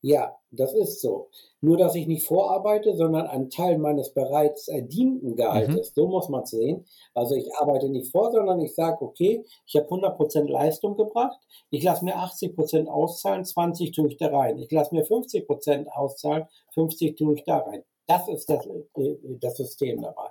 Ja, 0.02 0.34
das 0.50 0.72
ist 0.72 1.02
so. 1.02 1.28
Nur, 1.60 1.76
dass 1.76 1.94
ich 1.94 2.06
nicht 2.06 2.26
vorarbeite, 2.26 2.96
sondern 2.96 3.26
einen 3.26 3.50
Teil 3.50 3.76
meines 3.76 4.14
bereits 4.14 4.68
erdienten 4.68 5.36
Gehaltes, 5.36 5.90
mhm. 5.90 5.92
so 5.94 6.08
muss 6.08 6.28
man 6.30 6.42
es 6.44 6.50
sehen. 6.50 6.86
Also 7.14 7.34
ich 7.34 7.54
arbeite 7.56 7.90
nicht 7.90 8.10
vor, 8.10 8.32
sondern 8.32 8.60
ich 8.60 8.74
sage, 8.74 9.02
okay, 9.02 9.44
ich 9.66 9.76
habe 9.76 9.88
100% 9.88 10.48
Leistung 10.48 10.96
gebracht, 10.96 11.38
ich 11.70 11.84
lasse 11.84 12.04
mir 12.04 12.16
80% 12.16 12.86
auszahlen, 12.86 13.44
20 13.44 13.92
tue 13.92 14.08
ich 14.08 14.16
da 14.16 14.28
rein. 14.28 14.58
Ich 14.58 14.70
lasse 14.70 14.94
mir 14.94 15.04
50% 15.04 15.86
auszahlen, 15.88 16.46
50 16.72 17.16
tue 17.16 17.34
ich 17.34 17.44
da 17.44 17.58
rein. 17.58 17.84
Das 18.06 18.26
ist 18.28 18.48
das, 18.48 18.66
äh, 18.66 19.16
das 19.40 19.56
System 19.58 20.00
dabei. 20.00 20.30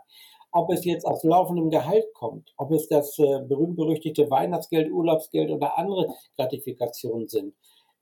Ob 0.51 0.71
es 0.71 0.83
jetzt 0.83 1.05
aus 1.05 1.23
laufendem 1.23 1.69
Gehalt 1.69 2.11
kommt, 2.15 2.51
ob 2.57 2.71
es 2.71 2.87
das 2.87 3.19
äh, 3.19 3.39
berühmt-berüchtigte 3.47 4.31
Weihnachtsgeld, 4.31 4.91
Urlaubsgeld 4.91 5.51
oder 5.51 5.77
andere 5.77 6.07
Gratifikationen 6.35 7.27
sind, 7.27 7.53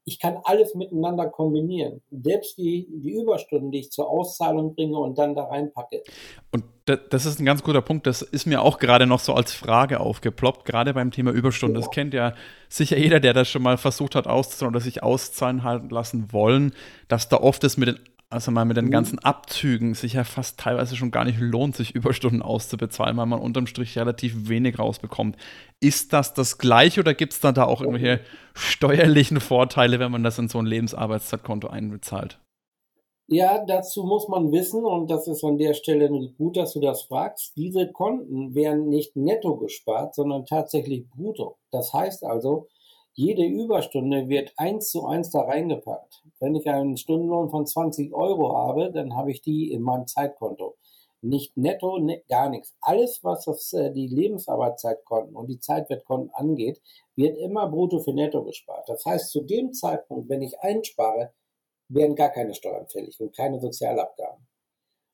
ich 0.07 0.19
kann 0.19 0.37
alles 0.45 0.73
miteinander 0.73 1.27
kombinieren. 1.27 2.01
Selbst 2.11 2.57
die, 2.57 2.87
die 2.89 3.11
Überstunden, 3.11 3.71
die 3.71 3.79
ich 3.79 3.91
zur 3.91 4.09
Auszahlung 4.09 4.73
bringe 4.73 4.97
und 4.97 5.17
dann 5.17 5.35
da 5.35 5.43
reinpacke. 5.43 6.01
Und 6.49 6.63
das 6.85 7.25
ist 7.25 7.41
ein 7.41 7.45
ganz 7.45 7.61
guter 7.61 7.81
Punkt. 7.81 8.07
Das 8.07 8.21
ist 8.21 8.45
mir 8.45 8.61
auch 8.61 8.79
gerade 8.79 9.05
noch 9.05 9.19
so 9.19 9.33
als 9.33 9.53
Frage 9.53 9.99
aufgeploppt, 9.99 10.63
gerade 10.63 10.93
beim 10.93 11.11
Thema 11.11 11.31
Überstunden. 11.31 11.75
Ja. 11.75 11.81
Das 11.81 11.91
kennt 11.91 12.13
ja 12.13 12.33
sicher 12.69 12.97
jeder, 12.97 13.19
der 13.19 13.33
das 13.33 13.49
schon 13.49 13.61
mal 13.61 13.77
versucht 13.77 14.15
hat 14.15 14.27
auszuzahlen 14.27 14.73
oder 14.73 14.81
sich 14.81 15.03
auszahlen 15.03 15.89
lassen 15.89 16.31
wollen, 16.31 16.71
dass 17.09 17.27
da 17.27 17.35
oft 17.35 17.65
es 17.65 17.75
mit 17.75 17.89
den 17.89 17.99
also 18.29 18.51
mal 18.51 18.65
mit 18.65 18.75
den 18.75 18.85
mhm. 18.85 18.91
ganzen 18.91 19.19
Abzügen 19.19 19.93
sich 19.93 20.13
ja 20.13 20.23
fast 20.23 20.59
teilweise 20.59 20.95
schon 20.95 21.11
gar 21.11 21.23
nicht 21.23 21.39
lohnt, 21.39 21.75
sich 21.75 21.95
Überstunden 21.95 22.41
auszubezahlen, 22.41 23.15
weil 23.15 23.25
man 23.25 23.39
unterm 23.39 23.67
Strich 23.67 23.97
relativ 23.97 24.49
wenig 24.49 24.77
rausbekommt. 24.77 25.37
Ist 25.79 26.11
das 26.11 26.33
das 26.33 26.57
Gleiche 26.57 26.99
oder 26.99 27.13
gibt 27.13 27.33
es 27.33 27.39
dann 27.39 27.55
da 27.55 27.63
auch 27.63 27.81
irgendwelche 27.81 28.19
steuerlichen 28.53 29.39
Vorteile, 29.39 29.99
wenn 29.99 30.11
man 30.11 30.23
das 30.23 30.39
in 30.39 30.49
so 30.49 30.59
ein 30.59 30.65
Lebensarbeitszeitkonto 30.65 31.67
einbezahlt? 31.67 32.39
Ja, 33.29 33.63
dazu 33.65 34.03
muss 34.03 34.29
man 34.29 34.53
wissen, 34.53 34.85
und 34.85 35.11
das 35.11 35.27
ist 35.27 35.43
an 35.43 35.57
der 35.57 35.73
Stelle 35.73 36.09
gut, 36.37 36.55
dass 36.55 36.73
du 36.73 36.79
das 36.79 37.03
fragst, 37.03 37.57
diese 37.57 37.91
Konten 37.91 38.55
werden 38.55 38.87
nicht 38.87 39.17
netto 39.17 39.57
gespart, 39.57 40.15
sondern 40.15 40.45
tatsächlich 40.45 41.09
brutto. 41.09 41.57
Das 41.71 41.93
heißt 41.93 42.23
also, 42.23 42.67
jede 43.17 43.43
Überstunde 43.43 44.29
wird 44.29 44.53
eins 44.57 44.91
zu 44.91 45.07
eins 45.07 45.31
da 45.31 45.41
reingepackt. 45.41 46.23
Wenn 46.39 46.53
ich 46.53 46.69
einen 46.69 46.97
Stundenlohn 46.97 47.49
von 47.49 47.65
20 47.65 48.13
Euro 48.13 48.55
habe, 48.55 48.91
dann 48.91 49.15
habe 49.15 49.31
ich 49.31 49.41
die 49.41 49.71
in 49.71 49.81
meinem 49.81 50.05
Zeitkonto. 50.05 50.77
Nicht 51.21 51.57
netto, 51.57 51.97
ne, 51.97 52.21
gar 52.29 52.47
nichts. 52.49 52.75
Alles, 52.79 53.23
was 53.23 53.45
das, 53.45 53.73
äh, 53.73 53.91
die 53.91 54.05
Lebensarbeitszeitkonten 54.05 55.35
und 55.35 55.47
die 55.47 55.59
Zeitwertkonten 55.59 56.29
angeht, 56.35 56.79
wird 57.15 57.39
immer 57.39 57.67
brutto 57.67 57.97
für 58.01 58.13
netto 58.13 58.43
gespart. 58.43 58.87
Das 58.87 59.03
heißt, 59.03 59.31
zu 59.31 59.41
dem 59.41 59.73
Zeitpunkt, 59.73 60.29
wenn 60.29 60.43
ich 60.43 60.59
einspare, 60.59 61.33
werden 61.89 62.15
gar 62.15 62.29
keine 62.29 62.53
Steuern 62.53 62.87
fällig 62.87 63.19
und 63.19 63.35
keine 63.35 63.59
Sozialabgaben. 63.59 64.45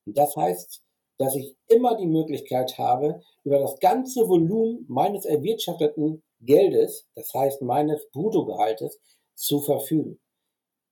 Und 0.06 0.18
das 0.18 0.36
heißt, 0.36 0.84
dass 1.20 1.36
ich 1.36 1.56
immer 1.70 1.96
die 1.96 2.08
Möglichkeit 2.08 2.78
habe, 2.78 3.22
über 3.46 3.60
das 3.60 3.80
ganze 3.80 4.28
Volumen 4.28 4.86
meines 4.90 5.24
erwirtschafteten 5.24 6.22
Geldes, 6.46 7.08
das 7.16 7.34
heißt 7.34 7.62
meines 7.62 8.10
Bruttogehaltes, 8.12 9.00
zu 9.36 9.62
verfügen. 9.62 10.20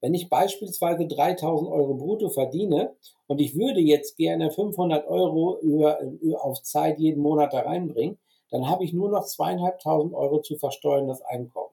Wenn 0.02 0.16
ich 0.16 0.30
beispielsweise 0.30 1.06
3000 1.08 1.70
Euro 1.70 1.94
brutto 1.94 2.30
verdiene 2.30 2.96
und 3.28 3.40
ich 3.40 3.56
würde 3.56 3.80
jetzt 3.80 4.18
gerne 4.18 4.50
500 4.50 5.08
Euro 5.08 5.60
über, 5.62 6.02
über, 6.02 6.44
auf 6.44 6.62
Zeit 6.64 7.00
jeden 7.00 7.22
Monat 7.22 7.54
da 7.54 7.60
reinbringen, 7.60 8.18
dann 8.50 8.68
habe 8.68 8.84
ich 8.84 8.94
nur 8.94 9.10
noch 9.10 9.26
zweieinhalbtausend 9.26 10.14
Euro 10.14 10.42
zu 10.42 10.58
versteuerndes 10.58 11.22
Einkommen. 11.22 11.70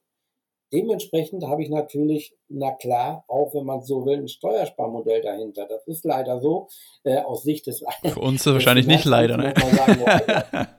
Dementsprechend 0.70 1.44
habe 1.46 1.62
ich 1.62 1.70
natürlich, 1.70 2.36
na 2.48 2.72
klar, 2.72 3.24
auch 3.26 3.54
wenn 3.54 3.64
man 3.64 3.82
so 3.82 4.04
will, 4.04 4.18
ein 4.18 4.28
Steuersparmodell 4.28 5.22
dahinter. 5.22 5.66
Das 5.66 5.86
ist 5.86 6.04
leider 6.04 6.40
so, 6.42 6.68
äh, 7.04 7.20
aus 7.20 7.42
Sicht 7.42 7.66
des 7.66 7.82
Für 8.02 8.20
uns 8.20 8.44
wahrscheinlich 8.46 8.86
nicht 8.86 9.06
leider, 9.06 9.38
ne? 9.38 9.54
Sagen, 9.56 10.68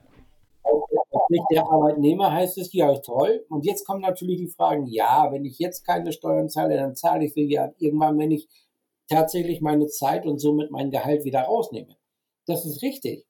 Nicht 1.30 1.44
der 1.50 1.62
Arbeitnehmer 1.62 2.32
heißt 2.32 2.58
es, 2.58 2.72
ja, 2.72 2.92
toll. 2.98 3.46
Und 3.48 3.64
jetzt 3.64 3.86
kommen 3.86 4.00
natürlich 4.02 4.38
die 4.38 4.48
Fragen, 4.48 4.86
ja, 4.88 5.28
wenn 5.32 5.44
ich 5.44 5.58
jetzt 5.58 5.84
keine 5.86 6.12
Steuern 6.12 6.48
zahle, 6.48 6.76
dann 6.76 6.96
zahle 6.96 7.24
ich 7.24 7.34
sie 7.34 7.44
ja 7.50 7.72
irgendwann, 7.78 8.18
wenn 8.18 8.32
ich 8.32 8.48
tatsächlich 9.08 9.60
meine 9.60 9.86
Zeit 9.86 10.26
und 10.26 10.38
somit 10.40 10.70
mein 10.70 10.90
Gehalt 10.90 11.24
wieder 11.24 11.42
rausnehme. 11.42 11.96
Das 12.46 12.66
ist 12.66 12.82
richtig. 12.82 13.26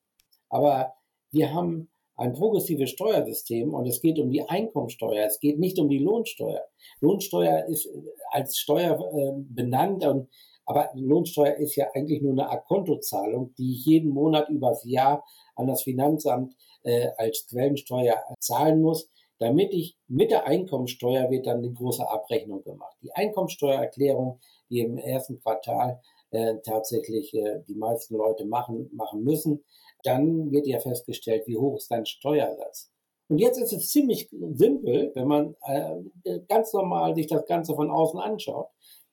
Aber 0.48 0.94
wir 1.30 1.52
haben 1.54 1.90
ein 2.16 2.32
progressives 2.32 2.90
Steuersystem 2.90 3.72
und 3.74 3.86
es 3.86 4.00
geht 4.00 4.18
um 4.18 4.30
die 4.30 4.48
Einkommensteuer. 4.48 5.26
Es 5.26 5.40
geht 5.40 5.58
nicht 5.58 5.78
um 5.78 5.88
die 5.88 5.98
Lohnsteuer. 5.98 6.62
Lohnsteuer 7.00 7.66
ist 7.66 7.88
als 8.30 8.58
Steuer 8.58 8.98
äh, 8.98 9.32
benannt 9.48 10.04
und 10.06 10.28
Aber 10.66 10.90
Lohnsteuer 10.94 11.56
ist 11.56 11.76
ja 11.76 11.86
eigentlich 11.94 12.22
nur 12.22 12.32
eine 12.32 12.48
Akontozahlung, 12.50 13.54
die 13.58 13.72
ich 13.74 13.84
jeden 13.86 14.10
Monat 14.10 14.48
übers 14.48 14.84
Jahr 14.84 15.24
an 15.56 15.66
das 15.66 15.82
Finanzamt 15.82 16.54
äh, 16.82 17.08
als 17.16 17.46
Quellensteuer 17.46 18.22
zahlen 18.40 18.80
muss, 18.80 19.08
damit 19.38 19.72
ich 19.72 19.96
mit 20.06 20.30
der 20.30 20.46
Einkommensteuer 20.46 21.30
wird 21.30 21.46
dann 21.46 21.58
eine 21.58 21.72
große 21.72 22.08
Abrechnung 22.08 22.62
gemacht. 22.62 22.96
Die 23.02 23.12
Einkommensteuererklärung, 23.12 24.38
die 24.68 24.80
im 24.80 24.98
ersten 24.98 25.40
Quartal 25.40 26.00
äh, 26.30 26.56
tatsächlich 26.62 27.34
äh, 27.34 27.60
die 27.66 27.74
meisten 27.74 28.16
Leute 28.16 28.44
machen, 28.44 28.90
machen 28.92 29.24
müssen, 29.24 29.64
dann 30.04 30.50
wird 30.52 30.66
ja 30.66 30.78
festgestellt, 30.78 31.46
wie 31.46 31.56
hoch 31.56 31.76
ist 31.76 31.90
dein 31.90 32.06
Steuersatz. 32.06 32.90
Und 33.28 33.38
jetzt 33.38 33.58
ist 33.58 33.72
es 33.72 33.88
ziemlich 33.90 34.28
simpel, 34.30 35.12
wenn 35.14 35.28
man 35.28 35.56
äh, 35.62 36.40
ganz 36.48 36.72
normal 36.72 37.14
sich 37.14 37.28
das 37.28 37.46
Ganze 37.46 37.74
von 37.74 37.90
außen 37.90 38.18
anschaut, 38.18 38.68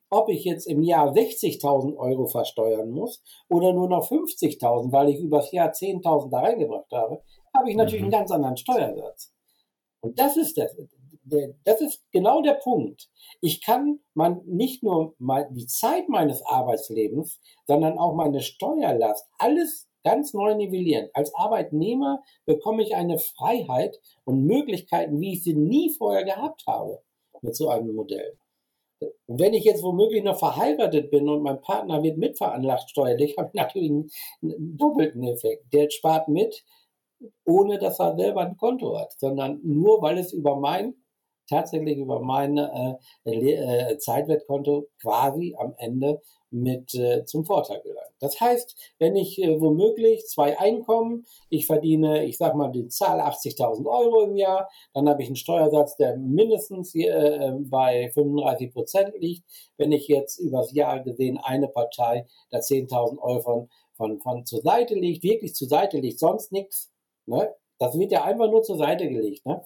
ob 0.09 0.29
ich 0.29 0.43
jetzt 0.43 0.67
im 0.67 0.81
Jahr 0.81 1.11
60.000 1.13 1.97
Euro 1.97 2.27
versteuern 2.27 2.89
muss 2.89 3.21
oder 3.49 3.73
nur 3.73 3.89
noch 3.89 4.09
50.000, 4.09 4.91
weil 4.91 5.09
ich 5.09 5.19
übers 5.19 5.51
Jahr 5.51 5.71
10.000 5.71 6.31
da 6.31 6.39
reingebracht 6.39 6.91
habe, 6.91 7.21
habe 7.57 7.69
ich 7.69 7.75
natürlich 7.75 8.01
mhm. 8.01 8.05
einen 8.05 8.19
ganz 8.19 8.31
anderen 8.31 8.57
Steuersatz. 8.57 9.33
Und 10.01 10.19
das 10.19 10.37
ist 10.37 10.57
das, 10.57 10.75
das 11.65 11.81
ist 11.81 12.03
genau 12.11 12.41
der 12.41 12.53
Punkt. 12.53 13.09
Ich 13.41 13.61
kann 13.61 13.99
man 14.13 14.41
nicht 14.45 14.83
nur 14.83 15.15
mal 15.19 15.47
die 15.51 15.67
Zeit 15.67 16.09
meines 16.09 16.41
Arbeitslebens, 16.45 17.39
sondern 17.65 17.97
auch 17.97 18.15
meine 18.15 18.41
Steuerlast, 18.41 19.27
alles 19.37 19.87
ganz 20.03 20.33
neu 20.33 20.55
nivellieren. 20.55 21.09
Als 21.13 21.35
Arbeitnehmer 21.35 22.23
bekomme 22.45 22.83
ich 22.83 22.95
eine 22.95 23.17
Freiheit 23.17 23.99
und 24.23 24.45
Möglichkeiten, 24.45 25.19
wie 25.19 25.33
ich 25.33 25.43
sie 25.43 25.53
nie 25.53 25.89
vorher 25.89 26.23
gehabt 26.23 26.63
habe 26.65 27.01
mit 27.41 27.55
so 27.55 27.69
einem 27.69 27.93
Modell. 27.93 28.37
Und 28.99 29.39
wenn 29.39 29.53
ich 29.53 29.63
jetzt 29.63 29.83
womöglich 29.83 30.23
noch 30.23 30.39
verheiratet 30.39 31.11
bin 31.11 31.29
und 31.29 31.43
mein 31.43 31.61
Partner 31.61 32.01
wird 32.01 32.17
mitveranlagt 32.17 32.89
steuerlich, 32.89 33.35
habe 33.37 33.49
ich 33.49 33.53
natürlich 33.53 33.89
einen, 33.89 34.09
einen 34.41 34.77
doppelten 34.77 35.23
Effekt. 35.23 35.71
Der 35.73 35.89
spart 35.89 36.29
mit, 36.29 36.63
ohne 37.45 37.79
dass 37.79 37.99
er 37.99 38.15
selber 38.15 38.41
ein 38.41 38.57
Konto 38.57 38.97
hat, 38.97 39.13
sondern 39.17 39.59
nur 39.63 40.01
weil 40.01 40.17
es 40.17 40.33
über 40.33 40.55
mein 40.55 40.95
tatsächlich 41.49 41.97
über 41.97 42.19
mein 42.19 42.57
äh, 42.57 42.95
äh, 43.25 43.97
Zeitwertkonto 43.97 44.87
quasi 45.01 45.55
am 45.57 45.73
Ende 45.77 46.21
mit 46.49 46.93
äh, 46.93 47.25
zum 47.25 47.45
Vorteil 47.45 47.81
gelangt. 47.81 48.07
Das 48.19 48.39
heißt, 48.39 48.93
wenn 48.99 49.15
ich 49.15 49.41
äh, 49.41 49.59
womöglich 49.59 50.25
zwei 50.27 50.57
Einkommen, 50.57 51.25
ich 51.49 51.65
verdiene, 51.65 52.25
ich 52.25 52.37
sag 52.37 52.55
mal 52.55 52.71
die 52.71 52.87
Zahl 52.87 53.19
80.000 53.19 53.85
Euro 53.85 54.21
im 54.21 54.35
Jahr, 54.35 54.69
dann 54.93 55.09
habe 55.09 55.21
ich 55.21 55.27
einen 55.27 55.35
Steuersatz, 55.35 55.97
der 55.97 56.17
mindestens 56.17 56.95
äh, 56.95 57.07
äh 57.07 57.53
bei 57.59 58.11
35 58.13 58.71
Prozent 58.71 59.13
liegt. 59.19 59.43
Wenn 59.77 59.91
ich 59.91 60.07
jetzt 60.07 60.39
übers 60.39 60.73
Jahr 60.73 61.01
gesehen 61.01 61.37
eine 61.37 61.67
Partei 61.67 62.25
da 62.49 62.59
10.000 62.59 63.19
Euro 63.19 63.41
von, 63.41 63.69
von, 63.95 64.19
von 64.21 64.45
zur 64.45 64.61
Seite 64.61 64.95
liegt, 64.95 65.23
wirklich 65.23 65.53
zur 65.53 65.67
Seite 65.67 65.99
liegt, 65.99 66.19
sonst 66.19 66.51
nichts, 66.51 66.91
ne? 67.27 67.53
Das 67.79 67.97
wird 67.97 68.11
ja 68.11 68.23
einfach 68.23 68.49
nur 68.49 68.63
zur 68.63 68.77
Seite 68.77 69.07
gelegt, 69.07 69.45
ne? 69.45 69.63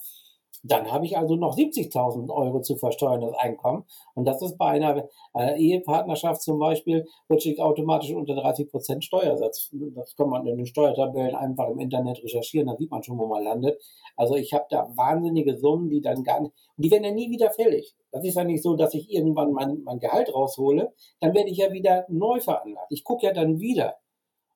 Dann 0.63 0.91
habe 0.91 1.05
ich 1.05 1.17
also 1.17 1.35
noch 1.35 1.57
70.000 1.57 2.29
Euro 2.31 2.61
zu 2.61 2.75
versteuerndes 2.75 3.33
Einkommen. 3.33 3.83
Und 4.13 4.25
das 4.25 4.43
ist 4.43 4.57
bei 4.59 4.67
einer 4.67 5.07
äh, 5.33 5.59
Ehepartnerschaft 5.59 6.41
zum 6.41 6.59
Beispiel, 6.59 7.07
rutsche 7.29 7.51
ich 7.51 7.59
automatisch 7.59 8.11
unter 8.11 8.35
30 8.35 8.69
Prozent 8.69 9.03
Steuersatz. 9.03 9.71
Das 9.95 10.15
kann 10.15 10.29
man 10.29 10.45
in 10.45 10.57
den 10.57 10.67
Steuertabellen 10.67 11.35
einfach 11.35 11.67
im 11.67 11.79
Internet 11.79 12.23
recherchieren, 12.23 12.67
dann 12.67 12.77
sieht 12.77 12.91
man 12.91 13.01
schon, 13.01 13.17
wo 13.17 13.25
man 13.25 13.43
landet. 13.43 13.81
Also 14.15 14.35
ich 14.35 14.53
habe 14.53 14.65
da 14.69 14.87
wahnsinnige 14.95 15.57
Summen, 15.57 15.89
die 15.89 16.01
dann 16.01 16.23
gar 16.23 16.41
nicht, 16.41 16.53
die 16.77 16.91
werden 16.91 17.05
ja 17.05 17.11
nie 17.11 17.31
wieder 17.31 17.49
fällig. 17.49 17.95
Das 18.11 18.23
ist 18.23 18.35
ja 18.35 18.43
nicht 18.43 18.61
so, 18.61 18.75
dass 18.75 18.93
ich 18.93 19.11
irgendwann 19.11 19.53
mein, 19.53 19.81
mein 19.83 19.99
Gehalt 19.99 20.31
raushole, 20.33 20.93
dann 21.21 21.33
werde 21.33 21.49
ich 21.49 21.57
ja 21.57 21.71
wieder 21.71 22.05
neu 22.07 22.39
veranlagt. 22.39 22.91
Ich 22.91 23.03
gucke 23.03 23.25
ja 23.25 23.33
dann 23.33 23.59
wieder. 23.59 23.95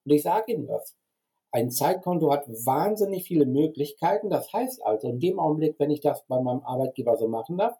Und 0.04 0.12
ich 0.12 0.22
sage 0.22 0.52
Ihnen 0.52 0.68
was. 0.68 0.94
Ein 1.56 1.70
Zeitkonto 1.70 2.30
hat 2.30 2.46
wahnsinnig 2.66 3.24
viele 3.24 3.46
Möglichkeiten. 3.46 4.28
Das 4.28 4.52
heißt 4.52 4.84
also, 4.84 5.08
in 5.08 5.20
dem 5.20 5.40
Augenblick, 5.40 5.76
wenn 5.78 5.90
ich 5.90 6.02
das 6.02 6.22
bei 6.26 6.38
meinem 6.38 6.60
Arbeitgeber 6.60 7.16
so 7.16 7.28
machen 7.28 7.56
darf, 7.56 7.74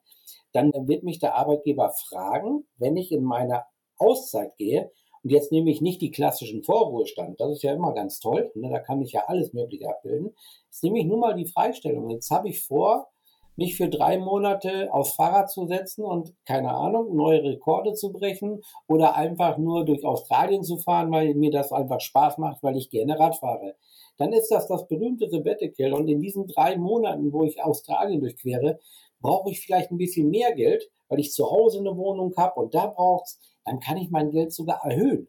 dann 0.53 0.73
wird 0.89 1.03
mich 1.03 1.19
der 1.19 1.35
Arbeitgeber 1.35 1.91
fragen, 1.91 2.65
wenn 2.79 2.97
ich 2.97 3.13
in 3.13 3.23
meiner 3.23 3.67
Auszeit 3.99 4.57
gehe, 4.57 4.91
und 5.23 5.29
jetzt 5.29 5.53
nehme 5.53 5.71
ich 5.71 5.83
nicht 5.83 6.01
die 6.01 6.11
klassischen 6.11 6.63
Vorruhestand, 6.63 7.39
das 7.39 7.51
ist 7.51 7.65
ja 7.65 7.75
immer 7.75 7.93
ganz 7.93 8.19
toll, 8.19 8.51
ne, 8.55 8.71
da 8.71 8.79
kann 8.79 9.03
ich 9.03 9.13
ja 9.13 9.25
alles 9.27 9.53
Mögliche 9.53 9.91
abbilden. 9.91 10.35
Jetzt 10.69 10.83
nehme 10.83 10.99
ich 10.99 11.05
nur 11.05 11.19
mal 11.19 11.35
die 11.35 11.45
Freistellung. 11.45 12.09
Jetzt 12.09 12.31
habe 12.31 12.49
ich 12.49 12.63
vor, 12.63 13.09
mich 13.57 13.77
für 13.77 13.89
drei 13.89 14.19
Monate 14.19 14.93
aufs 14.93 15.15
Fahrrad 15.15 15.51
zu 15.51 15.67
setzen 15.67 16.05
und, 16.05 16.35
keine 16.45 16.75
Ahnung, 16.75 17.17
neue 17.17 17.43
Rekorde 17.43 17.95
zu 17.95 18.13
brechen 18.13 18.63
oder 18.87 19.17
einfach 19.17 19.57
nur 19.59 19.85
durch 19.85 20.05
Australien 20.05 20.63
zu 20.63 20.77
fahren, 20.77 21.11
weil 21.11 21.35
mir 21.35 21.51
das 21.51 21.73
einfach 21.73 22.01
Spaß 22.01 22.39
macht, 22.39 22.63
weil 22.63 22.77
ich 22.77 22.91
gerne 22.91 23.19
Rad 23.19 23.37
fahre. 23.37 23.77
Dann 24.19 24.33
ist 24.33 24.51
das 24.51 24.69
das 24.69 24.87
berühmte 24.87 25.29
Sabbatical 25.29 25.95
und 25.95 26.09
in 26.09 26.21
diesen 26.21 26.47
drei 26.47 26.77
Monaten, 26.77 27.33
wo 27.33 27.45
ich 27.45 27.63
Australien 27.63 28.21
durchquere, 28.21 28.79
brauche 29.21 29.51
ich 29.51 29.61
vielleicht 29.61 29.91
ein 29.91 29.99
bisschen 29.99 30.29
mehr 30.29 30.55
Geld, 30.55 30.89
weil 31.09 31.21
ich 31.21 31.33
zu 31.33 31.51
Hause 31.51 31.79
eine 31.79 31.97
Wohnung 31.97 32.35
habe 32.37 32.61
und 32.61 32.75
da 32.75 32.87
braucht's, 32.87 33.41
dann 33.65 33.81
kann 33.81 33.97
ich 33.97 34.11
mein 34.11 34.31
Geld 34.31 34.53
sogar 34.53 34.85
erhöhen. 34.85 35.29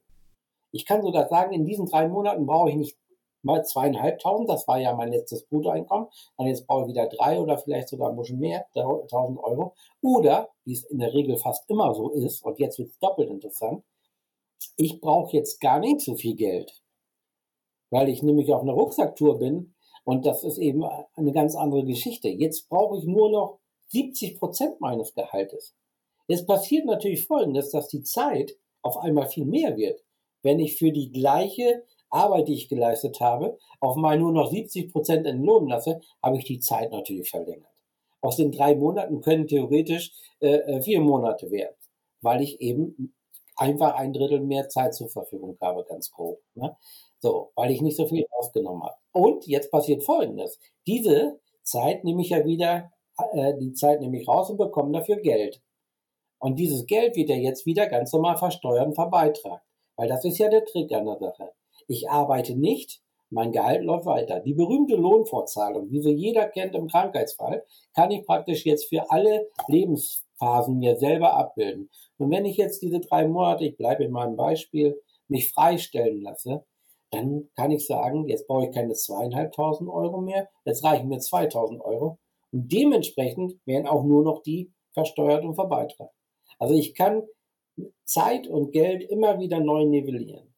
Ich 0.72 0.86
kann 0.86 1.02
sogar 1.02 1.28
sagen, 1.30 1.54
in 1.54 1.66
diesen 1.66 1.86
drei 1.86 2.08
Monaten 2.08 2.46
brauche 2.46 2.70
ich 2.70 2.76
nicht 2.76 2.98
mal 3.48 3.66
zweieinhalbtausend, 3.66 4.48
das 4.48 4.68
war 4.68 4.78
ja 4.78 4.94
mein 4.94 5.12
letztes 5.12 5.46
Bruttoeinkommen, 5.48 6.08
und 6.36 6.48
jetzt 6.48 6.68
brauche 6.68 6.84
ich 6.84 6.90
wieder 6.90 7.08
drei 7.08 7.40
oder 7.40 7.58
vielleicht 7.58 7.90
sogar 7.90 8.12
ein 8.12 8.16
bisschen 8.16 8.40
mehr, 8.40 8.68
tausend 8.74 9.40
Euro. 9.40 9.74
Oder, 10.02 10.50
wie 10.64 10.74
es 10.74 10.84
in 10.84 11.00
der 11.00 11.14
Regel 11.14 11.38
fast 11.38 11.68
immer 11.70 11.96
so 11.96 12.12
ist, 12.12 12.44
und 12.44 12.60
jetzt 12.60 12.78
wird 12.78 12.92
es 12.92 13.00
doppelt 13.00 13.30
interessant, 13.30 13.84
ich 14.76 15.02
brauche 15.02 15.36
jetzt 15.36 15.60
gar 15.60 15.80
nicht 15.80 16.02
so 16.02 16.16
viel 16.16 16.36
Geld, 16.36 16.84
weil 17.90 18.10
ich 18.10 18.22
nämlich 18.22 18.54
auf 18.54 18.62
einer 18.62 18.74
Rucksacktour 18.74 19.40
bin 19.40 19.74
und 20.04 20.26
das 20.26 20.44
ist 20.44 20.58
eben 20.58 20.84
eine 21.16 21.32
ganz 21.32 21.56
andere 21.56 21.84
Geschichte. 21.84 22.30
Jetzt 22.30 22.70
brauche 22.70 22.98
ich 22.98 23.06
nur 23.06 23.30
noch 23.30 23.60
70 23.88 24.38
Prozent 24.38 24.80
meines 24.80 25.14
Gehaltes. 25.14 25.76
Jetzt 26.28 26.48
passiert 26.48 26.86
natürlich 26.86 27.26
Folgendes, 27.26 27.72
dass 27.72 27.88
die 27.88 28.04
Zeit 28.04 28.58
auf 28.82 28.98
einmal 28.98 29.30
viel 29.30 29.46
mehr 29.46 29.78
wird, 29.78 30.04
wenn 30.44 30.60
ich 30.60 30.76
für 30.76 30.92
die 30.92 31.12
gleiche 31.12 31.84
Arbeit, 32.10 32.48
die 32.48 32.54
ich 32.54 32.70
geleistet 32.70 33.20
habe, 33.20 33.58
auf 33.80 33.96
mal 33.96 34.18
nur 34.18 34.32
noch 34.32 34.50
70 34.50 34.92
Prozent 34.92 35.26
entlohnen 35.26 35.70
lasse, 35.70 36.00
habe 36.24 36.38
ich 36.38 36.46
die 36.46 36.60
Zeit 36.60 36.92
natürlich 36.92 37.30
verlängert. 37.30 37.72
Aus 38.22 38.38
den 38.38 38.52
drei 38.52 38.76
Monaten 38.76 39.22
können 39.22 39.48
theoretisch 39.48 40.12
äh, 40.40 40.56
äh, 40.56 40.82
vier 40.82 41.02
Monate 41.02 41.52
werden, 41.52 41.76
weil 42.22 42.42
ich 42.42 42.60
eben 42.62 43.14
einfach 43.56 43.96
ein 43.96 44.14
Drittel 44.14 44.40
mehr 44.40 44.70
Zeit 44.70 44.94
zur 44.96 45.10
Verfügung 45.10 45.58
habe, 45.62 45.84
ganz 45.86 46.12
grob. 46.12 46.40
Ne? 46.56 46.76
So, 47.20 47.52
weil 47.56 47.72
ich 47.72 47.82
nicht 47.82 47.98
so 47.98 48.08
viel 48.08 48.26
aufgenommen 48.38 48.84
habe. 48.84 48.96
Und 49.12 49.46
jetzt 49.48 49.72
passiert 49.72 50.04
Folgendes. 50.04 50.60
Diese 50.86 51.40
Zeit 51.64 52.04
nehme 52.04 52.22
ich 52.22 52.30
ja 52.30 52.46
wieder, 52.46 52.92
äh, 53.34 53.54
die 53.60 53.74
Zeit 53.74 54.00
nehme 54.00 54.20
ich 54.20 54.28
raus 54.28 54.50
und 54.50 54.58
bekomme 54.58 54.92
dafür 54.92 55.18
Geld. 55.18 55.62
Und 56.40 56.58
dieses 56.60 56.86
Geld 56.86 57.16
wird 57.16 57.30
ja 57.30 57.36
jetzt 57.36 57.66
wieder 57.66 57.88
ganz 57.88 58.14
normal 58.14 58.38
versteuert 58.38 58.86
und 58.86 58.96
verbeitragt. 58.96 59.64
Weil 59.96 60.08
das 60.08 60.24
ist 60.24 60.38
ja 60.38 60.50
der 60.50 60.64
Trick 60.64 60.92
an 60.92 61.06
der 61.06 61.18
Sache. 61.18 61.52
Ich 61.88 62.10
arbeite 62.10 62.56
nicht, 62.56 63.02
mein 63.30 63.52
Gehalt 63.52 63.84
läuft 63.84 64.06
weiter. 64.06 64.40
Die 64.40 64.54
berühmte 64.54 64.96
Lohnfortzahlung, 64.96 65.92
wie 65.92 66.02
sie 66.02 66.12
jeder 66.12 66.48
kennt 66.48 66.76
im 66.76 66.88
Krankheitsfall, 66.88 67.66
kann 67.94 68.12
ich 68.12 68.26
praktisch 68.26 68.66
jetzt 68.66 68.88
für 68.90 69.10
alle 69.12 69.50
Lebensphasen 69.68 70.78
mir 70.78 70.96
selber 70.98 71.34
abbilden. 71.34 71.90
Und 72.18 72.32
wenn 72.32 72.46
ich 72.46 72.58
jetzt 72.58 72.82
diese 72.82 73.00
drei 73.00 73.28
Monate, 73.28 73.66
ich 73.66 73.78
bleibe 73.78 74.04
in 74.04 74.12
meinem 74.12 74.36
Beispiel, 74.36 75.02
mich 75.28 75.52
freistellen 75.52 76.22
lasse, 76.22 76.64
dann 77.12 77.50
kann 77.56 77.72
ich 77.72 77.86
sagen, 77.86 78.28
jetzt 78.28 78.48
brauche 78.48 78.66
ich 78.66 78.72
keine 78.72 78.94
zweieinhalbtausend 78.94 79.90
Euro 79.90 80.22
mehr, 80.22 80.50
jetzt 80.66 80.84
reichen 80.84 81.10
mir 81.10 81.20
2000 81.20 81.82
Euro. 81.82 82.20
Und 82.52 82.72
dementsprechend 82.72 83.60
werden 83.66 83.88
auch 83.88 84.04
nur 84.04 84.24
noch 84.24 84.42
die 84.42 84.72
versteuert 84.94 85.44
und 85.44 85.56
verbeitragt. 85.56 86.14
Also 86.60 86.74
ich 86.74 86.96
kann 86.96 87.24
Zeit 88.04 88.48
und 88.48 88.72
Geld 88.72 89.04
immer 89.04 89.40
wieder 89.40 89.60
neu 89.60 89.86
nivellieren. 89.86 90.54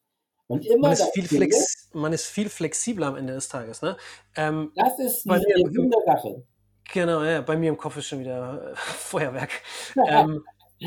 Und 0.49 0.65
immer 0.65 0.87
man, 0.87 0.93
ist 0.93 1.13
viel 1.13 1.27
flex, 1.27 1.89
man 1.93 2.11
ist 2.11 2.25
viel 2.25 2.49
flexibler 2.49 3.05
am 3.05 3.15
Ende 3.15 3.33
des 3.33 3.49
Tages. 3.49 3.83
Ne? 3.83 3.97
Ähm, 4.35 4.71
das 4.75 4.97
ist 4.97 5.27
bei 5.27 5.37
mir 5.37 5.57
im, 5.57 5.93
Sache. 6.07 6.43
Genau, 6.91 7.23
ja, 7.23 7.41
bei 7.41 7.55
mir 7.55 7.69
im 7.69 7.77
Kopf 7.77 7.97
ist 7.97 8.07
schon 8.07 8.19
wieder 8.19 8.71
äh, 8.71 8.75
Feuerwerk. 8.75 9.51
ähm, 10.07 10.43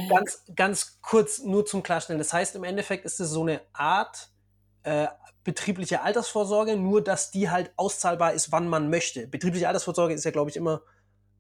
ganz, 0.09 0.43
ganz 0.57 0.99
kurz 1.01 1.39
nur 1.45 1.65
zum 1.65 1.85
Klarstellen. 1.85 2.19
Das 2.19 2.33
heißt, 2.33 2.57
im 2.57 2.65
Endeffekt 2.65 3.05
ist 3.05 3.21
es 3.21 3.31
so 3.31 3.43
eine 3.43 3.61
Art 3.73 4.31
äh, 4.83 5.07
betriebliche 5.45 6.03
Altersvorsorge, 6.03 6.77
nur 6.77 7.01
dass 7.01 7.31
die 7.31 7.49
halt 7.49 7.71
auszahlbar 7.77 8.33
ist, 8.33 8.51
wann 8.51 8.67
man 8.67 8.91
möchte. 8.91 9.29
Betriebliche 9.29 9.69
Altersvorsorge 9.69 10.13
ist 10.13 10.25
ja, 10.25 10.33
glaube 10.33 10.51
ich, 10.51 10.57
immer 10.57 10.83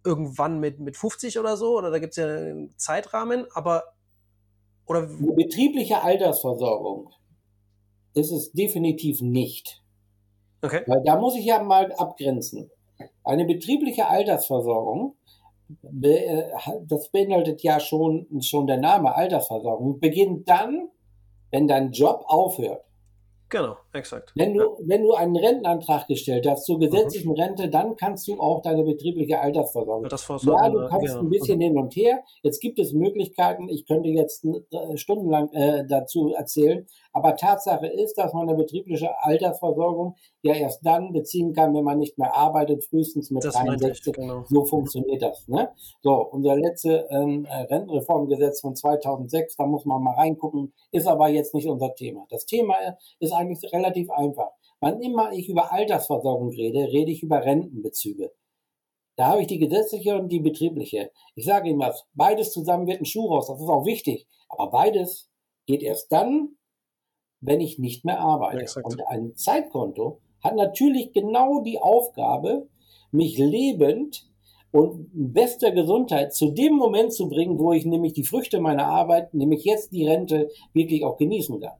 irgendwann 0.04 0.60
mit, 0.60 0.78
mit 0.78 0.96
50 0.96 1.40
oder 1.40 1.56
so, 1.56 1.76
oder 1.76 1.90
da 1.90 1.98
gibt 1.98 2.12
es 2.12 2.18
ja 2.18 2.26
einen 2.26 2.78
Zeitrahmen, 2.78 3.46
aber 3.52 3.94
oder. 4.86 5.00
Eine 5.00 5.32
betriebliche 5.32 6.02
Altersversorgung 6.02 7.10
ist 8.14 8.30
es 8.30 8.52
definitiv 8.52 9.20
nicht. 9.20 9.82
Okay. 10.62 10.82
Weil 10.86 11.02
da 11.04 11.18
muss 11.18 11.36
ich 11.36 11.44
ja 11.44 11.62
mal 11.62 11.92
abgrenzen. 11.92 12.70
Eine 13.24 13.44
betriebliche 13.44 14.06
Altersversorgung, 14.06 15.16
äh, 16.02 16.42
das 16.86 17.08
beinhaltet 17.08 17.62
ja 17.62 17.80
schon, 17.80 18.26
schon 18.40 18.66
der 18.66 18.78
Name 18.78 19.14
Altersversorgung, 19.14 19.98
beginnt 19.98 20.48
dann, 20.48 20.88
wenn 21.50 21.66
dein 21.66 21.90
Job 21.92 22.24
aufhört, 22.26 22.84
Genau, 23.52 23.76
exakt. 23.92 24.32
wenn 24.34 24.54
du, 24.54 24.78
wenn 24.84 25.02
du 25.02 25.12
einen 25.12 25.36
Rentenantrag 25.36 26.06
gestellt 26.06 26.46
hast 26.48 26.64
zur 26.64 26.78
gesetzlichen 26.78 27.32
Rente, 27.32 27.68
dann 27.68 27.96
kannst 27.96 28.26
du 28.28 28.40
auch 28.40 28.62
deine 28.62 28.84
betriebliche 28.84 29.40
Altersversorgung. 29.40 30.04
Altersvorsorge, 30.04 30.62
Ja, 30.62 30.70
du 30.70 30.88
kannst 30.88 31.06
genau. 31.06 31.20
ein 31.20 31.30
bisschen 31.30 31.60
hin 31.60 31.76
und 31.78 31.94
her. 31.96 32.22
Jetzt 32.42 32.60
gibt 32.60 32.78
es 32.78 32.92
Möglichkeiten, 32.92 33.68
ich 33.68 33.86
könnte 33.86 34.08
jetzt 34.08 34.44
äh, 34.44 34.96
stundenlang 34.96 35.50
äh, 35.52 35.84
dazu 35.86 36.32
erzählen, 36.32 36.86
aber 37.12 37.36
Tatsache 37.36 37.86
ist, 37.86 38.16
dass 38.16 38.32
man 38.32 38.48
eine 38.48 38.56
betriebliche 38.56 39.10
Altersversorgung 39.22 40.16
ja 40.42 40.54
erst 40.54 40.84
dann 40.84 41.12
beziehen 41.12 41.52
kann, 41.52 41.74
wenn 41.74 41.84
man 41.84 41.98
nicht 41.98 42.18
mehr 42.18 42.34
arbeitet, 42.34 42.84
frühestens 42.84 43.30
mit 43.30 43.44
Das 43.44 43.54
meinte 43.54 43.90
ich, 43.90 44.02
63. 44.02 44.14
genau. 44.14 44.44
So 44.48 44.64
funktioniert 44.64 45.22
das. 45.22 45.46
Ne? 45.46 45.70
So, 46.02 46.14
unser 46.14 46.56
letzte 46.56 47.06
ähm, 47.10 47.44
äh, 47.44 47.54
Rentenreformgesetz 47.64 48.60
von 48.60 48.74
2006, 48.74 49.56
da 49.56 49.66
muss 49.66 49.84
man 49.84 50.02
mal 50.02 50.14
reingucken, 50.14 50.72
ist 50.90 51.06
aber 51.06 51.28
jetzt 51.28 51.54
nicht 51.54 51.68
unser 51.68 51.94
Thema. 51.94 52.26
Das 52.30 52.46
Thema 52.46 52.74
ist 53.20 53.32
eigentlich 53.32 53.62
relativ 53.72 53.81
einfach. 53.84 54.50
Wann 54.80 55.00
immer 55.00 55.32
ich 55.32 55.48
über 55.48 55.72
Altersversorgung 55.72 56.50
rede, 56.50 56.92
rede 56.92 57.12
ich 57.12 57.22
über 57.22 57.44
Rentenbezüge. 57.44 58.32
Da 59.16 59.28
habe 59.28 59.42
ich 59.42 59.46
die 59.46 59.58
gesetzliche 59.58 60.18
und 60.18 60.30
die 60.30 60.40
betriebliche. 60.40 61.10
Ich 61.34 61.44
sage 61.44 61.68
Ihnen 61.68 61.80
was, 61.80 62.06
beides 62.14 62.50
zusammen 62.50 62.86
wird 62.86 63.00
ein 63.00 63.04
Schuh 63.04 63.28
raus, 63.28 63.46
das 63.46 63.60
ist 63.60 63.68
auch 63.68 63.84
wichtig. 63.84 64.26
Aber 64.48 64.70
beides 64.70 65.30
geht 65.66 65.82
erst 65.82 66.10
dann, 66.10 66.56
wenn 67.40 67.60
ich 67.60 67.78
nicht 67.78 68.04
mehr 68.04 68.20
arbeite. 68.20 68.62
Exakt. 68.62 68.86
Und 68.86 69.06
ein 69.06 69.36
Zeitkonto 69.36 70.20
hat 70.42 70.56
natürlich 70.56 71.12
genau 71.12 71.60
die 71.60 71.78
Aufgabe, 71.78 72.68
mich 73.10 73.38
lebend 73.38 74.28
und 74.70 75.12
in 75.12 75.32
bester 75.32 75.70
Gesundheit 75.70 76.34
zu 76.34 76.50
dem 76.50 76.74
Moment 76.74 77.12
zu 77.12 77.28
bringen, 77.28 77.58
wo 77.58 77.72
ich 77.72 77.84
nämlich 77.84 78.14
die 78.14 78.24
Früchte 78.24 78.58
meiner 78.58 78.86
Arbeit, 78.86 79.34
nämlich 79.34 79.64
jetzt 79.64 79.92
die 79.92 80.06
Rente, 80.06 80.50
wirklich 80.72 81.04
auch 81.04 81.18
genießen 81.18 81.60
kann. 81.60 81.78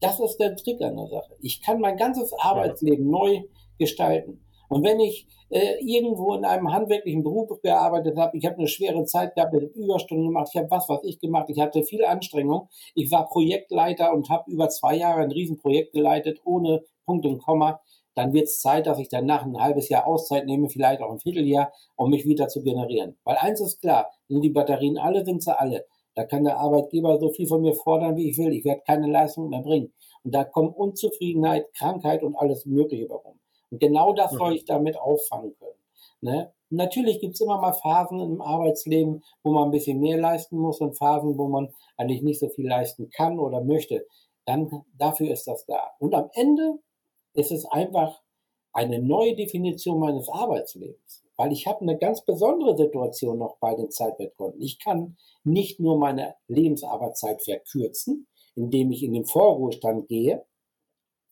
Das 0.00 0.18
ist 0.18 0.38
der 0.38 0.56
Trick 0.56 0.80
an 0.80 0.96
der 0.96 1.08
Sache. 1.08 1.36
Ich 1.40 1.62
kann 1.62 1.80
mein 1.80 1.96
ganzes 1.96 2.32
Arbeitsleben 2.32 3.08
neu 3.10 3.42
gestalten. 3.78 4.44
Und 4.70 4.84
wenn 4.84 5.00
ich 5.00 5.26
äh, 5.50 5.84
irgendwo 5.84 6.32
in 6.34 6.44
einem 6.44 6.72
handwerklichen 6.72 7.24
Beruf 7.24 7.60
gearbeitet 7.60 8.16
habe, 8.16 8.38
ich 8.38 8.46
habe 8.46 8.56
eine 8.56 8.68
schwere 8.68 9.04
Zeit 9.04 9.34
gehabt, 9.34 9.52
ich 9.52 9.62
habe 9.62 9.72
Überstunden 9.74 10.28
gemacht, 10.28 10.48
ich 10.52 10.60
habe 10.60 10.70
was, 10.70 10.88
was 10.88 11.02
ich 11.02 11.18
gemacht, 11.18 11.46
ich 11.48 11.60
hatte 11.60 11.82
viel 11.82 12.04
Anstrengung. 12.04 12.68
Ich 12.94 13.10
war 13.10 13.28
Projektleiter 13.28 14.14
und 14.14 14.30
habe 14.30 14.48
über 14.48 14.68
zwei 14.68 14.96
Jahre 14.96 15.22
ein 15.22 15.32
Riesenprojekt 15.32 15.92
geleitet, 15.92 16.40
ohne 16.44 16.84
Punkt 17.04 17.26
und 17.26 17.42
Komma. 17.42 17.80
Dann 18.14 18.32
wird 18.32 18.44
es 18.44 18.60
Zeit, 18.60 18.86
dass 18.86 19.00
ich 19.00 19.08
danach 19.08 19.44
ein 19.44 19.60
halbes 19.60 19.88
Jahr 19.88 20.06
Auszeit 20.06 20.46
nehme, 20.46 20.68
vielleicht 20.68 21.00
auch 21.00 21.10
ein 21.10 21.18
Vierteljahr, 21.18 21.72
um 21.96 22.10
mich 22.10 22.24
wieder 22.24 22.46
zu 22.46 22.62
generieren. 22.62 23.16
Weil 23.24 23.38
eins 23.38 23.60
ist 23.60 23.80
klar, 23.80 24.10
sind 24.28 24.42
die 24.42 24.50
Batterien 24.50 24.98
alle, 24.98 25.24
sind 25.24 25.42
sie 25.42 25.58
alle. 25.58 25.84
Da 26.14 26.24
kann 26.24 26.44
der 26.44 26.58
Arbeitgeber 26.58 27.18
so 27.18 27.30
viel 27.30 27.46
von 27.46 27.62
mir 27.62 27.74
fordern, 27.74 28.16
wie 28.16 28.30
ich 28.30 28.38
will. 28.38 28.52
Ich 28.52 28.64
werde 28.64 28.82
keine 28.86 29.06
Leistung 29.06 29.48
mehr 29.48 29.62
bringen. 29.62 29.92
Und 30.24 30.34
da 30.34 30.44
kommen 30.44 30.70
Unzufriedenheit, 30.70 31.72
Krankheit 31.74 32.22
und 32.22 32.36
alles 32.36 32.66
Mögliche 32.66 33.08
warum. 33.08 33.38
Und 33.70 33.80
genau 33.80 34.12
das 34.12 34.32
soll 34.32 34.54
ich 34.54 34.64
damit 34.64 34.98
auffangen 34.98 35.54
können. 35.58 35.80
Ne? 36.20 36.52
Natürlich 36.70 37.20
gibt's 37.20 37.40
immer 37.40 37.60
mal 37.60 37.72
Phasen 37.72 38.20
im 38.20 38.40
Arbeitsleben, 38.40 39.24
wo 39.42 39.52
man 39.52 39.64
ein 39.64 39.70
bisschen 39.70 40.00
mehr 40.00 40.18
leisten 40.18 40.58
muss 40.58 40.80
und 40.80 40.96
Phasen, 40.96 41.38
wo 41.38 41.48
man 41.48 41.72
eigentlich 41.96 42.22
nicht 42.22 42.40
so 42.40 42.48
viel 42.48 42.68
leisten 42.68 43.10
kann 43.10 43.38
oder 43.38 43.62
möchte. 43.62 44.06
Dann 44.44 44.84
dafür 44.96 45.30
ist 45.30 45.46
das 45.46 45.64
da. 45.66 45.92
Und 45.98 46.14
am 46.14 46.28
Ende 46.34 46.78
ist 47.34 47.52
es 47.52 47.64
einfach 47.66 48.20
eine 48.72 49.00
neue 49.00 49.34
Definition 49.34 49.98
meines 49.98 50.28
Arbeitslebens. 50.28 51.19
Weil 51.40 51.52
ich 51.52 51.66
habe 51.66 51.80
eine 51.80 51.96
ganz 51.96 52.22
besondere 52.22 52.76
Situation 52.76 53.38
noch 53.38 53.56
bei 53.60 53.74
den 53.74 53.90
Zeitwertkonten. 53.90 54.60
Ich 54.60 54.78
kann 54.78 55.16
nicht 55.42 55.80
nur 55.80 55.96
meine 55.96 56.34
Lebensarbeitszeit 56.48 57.40
verkürzen, 57.40 58.26
indem 58.54 58.90
ich 58.90 59.02
in 59.02 59.14
den 59.14 59.24
Vorruhestand 59.24 60.06
gehe. 60.06 60.44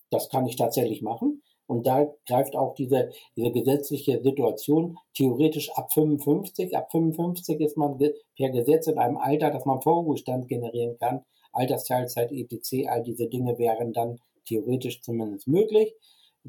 Das 0.09 0.31
kann 0.31 0.47
ich 0.47 0.57
tatsächlich 0.57 1.03
machen. 1.03 1.43
Und 1.67 1.87
da 1.87 2.11
greift 2.27 2.57
auch 2.57 2.73
diese, 2.73 3.11
diese 3.37 3.51
gesetzliche 3.51 4.23
Situation 4.23 4.97
theoretisch 5.15 5.71
ab 5.75 5.93
55. 5.93 6.75
Ab 6.75 6.91
55 6.91 7.61
ist 7.61 7.77
man 7.77 7.99
per 7.99 8.49
Gesetz 8.49 8.87
in 8.87 8.97
einem 8.97 9.19
Alter, 9.19 9.51
dass 9.51 9.67
man 9.67 9.83
Vorruhestand 9.83 10.49
generieren 10.49 10.97
kann. 10.97 11.21
Altersteilzeit, 11.53 12.33
etc., 12.33 12.89
all 12.89 13.03
diese 13.03 13.29
Dinge 13.29 13.59
wären 13.59 13.93
dann 13.93 14.17
theoretisch 14.47 15.03
zumindest 15.03 15.49
möglich, 15.49 15.95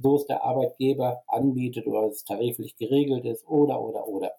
so 0.01 0.15
es 0.15 0.25
der 0.25 0.43
Arbeitgeber 0.43 1.23
anbietet 1.27 1.87
oder 1.87 2.07
es 2.07 2.23
tariflich 2.23 2.75
geregelt 2.77 3.25
ist 3.25 3.47
oder, 3.47 3.81
oder, 3.81 4.07
oder. 4.07 4.31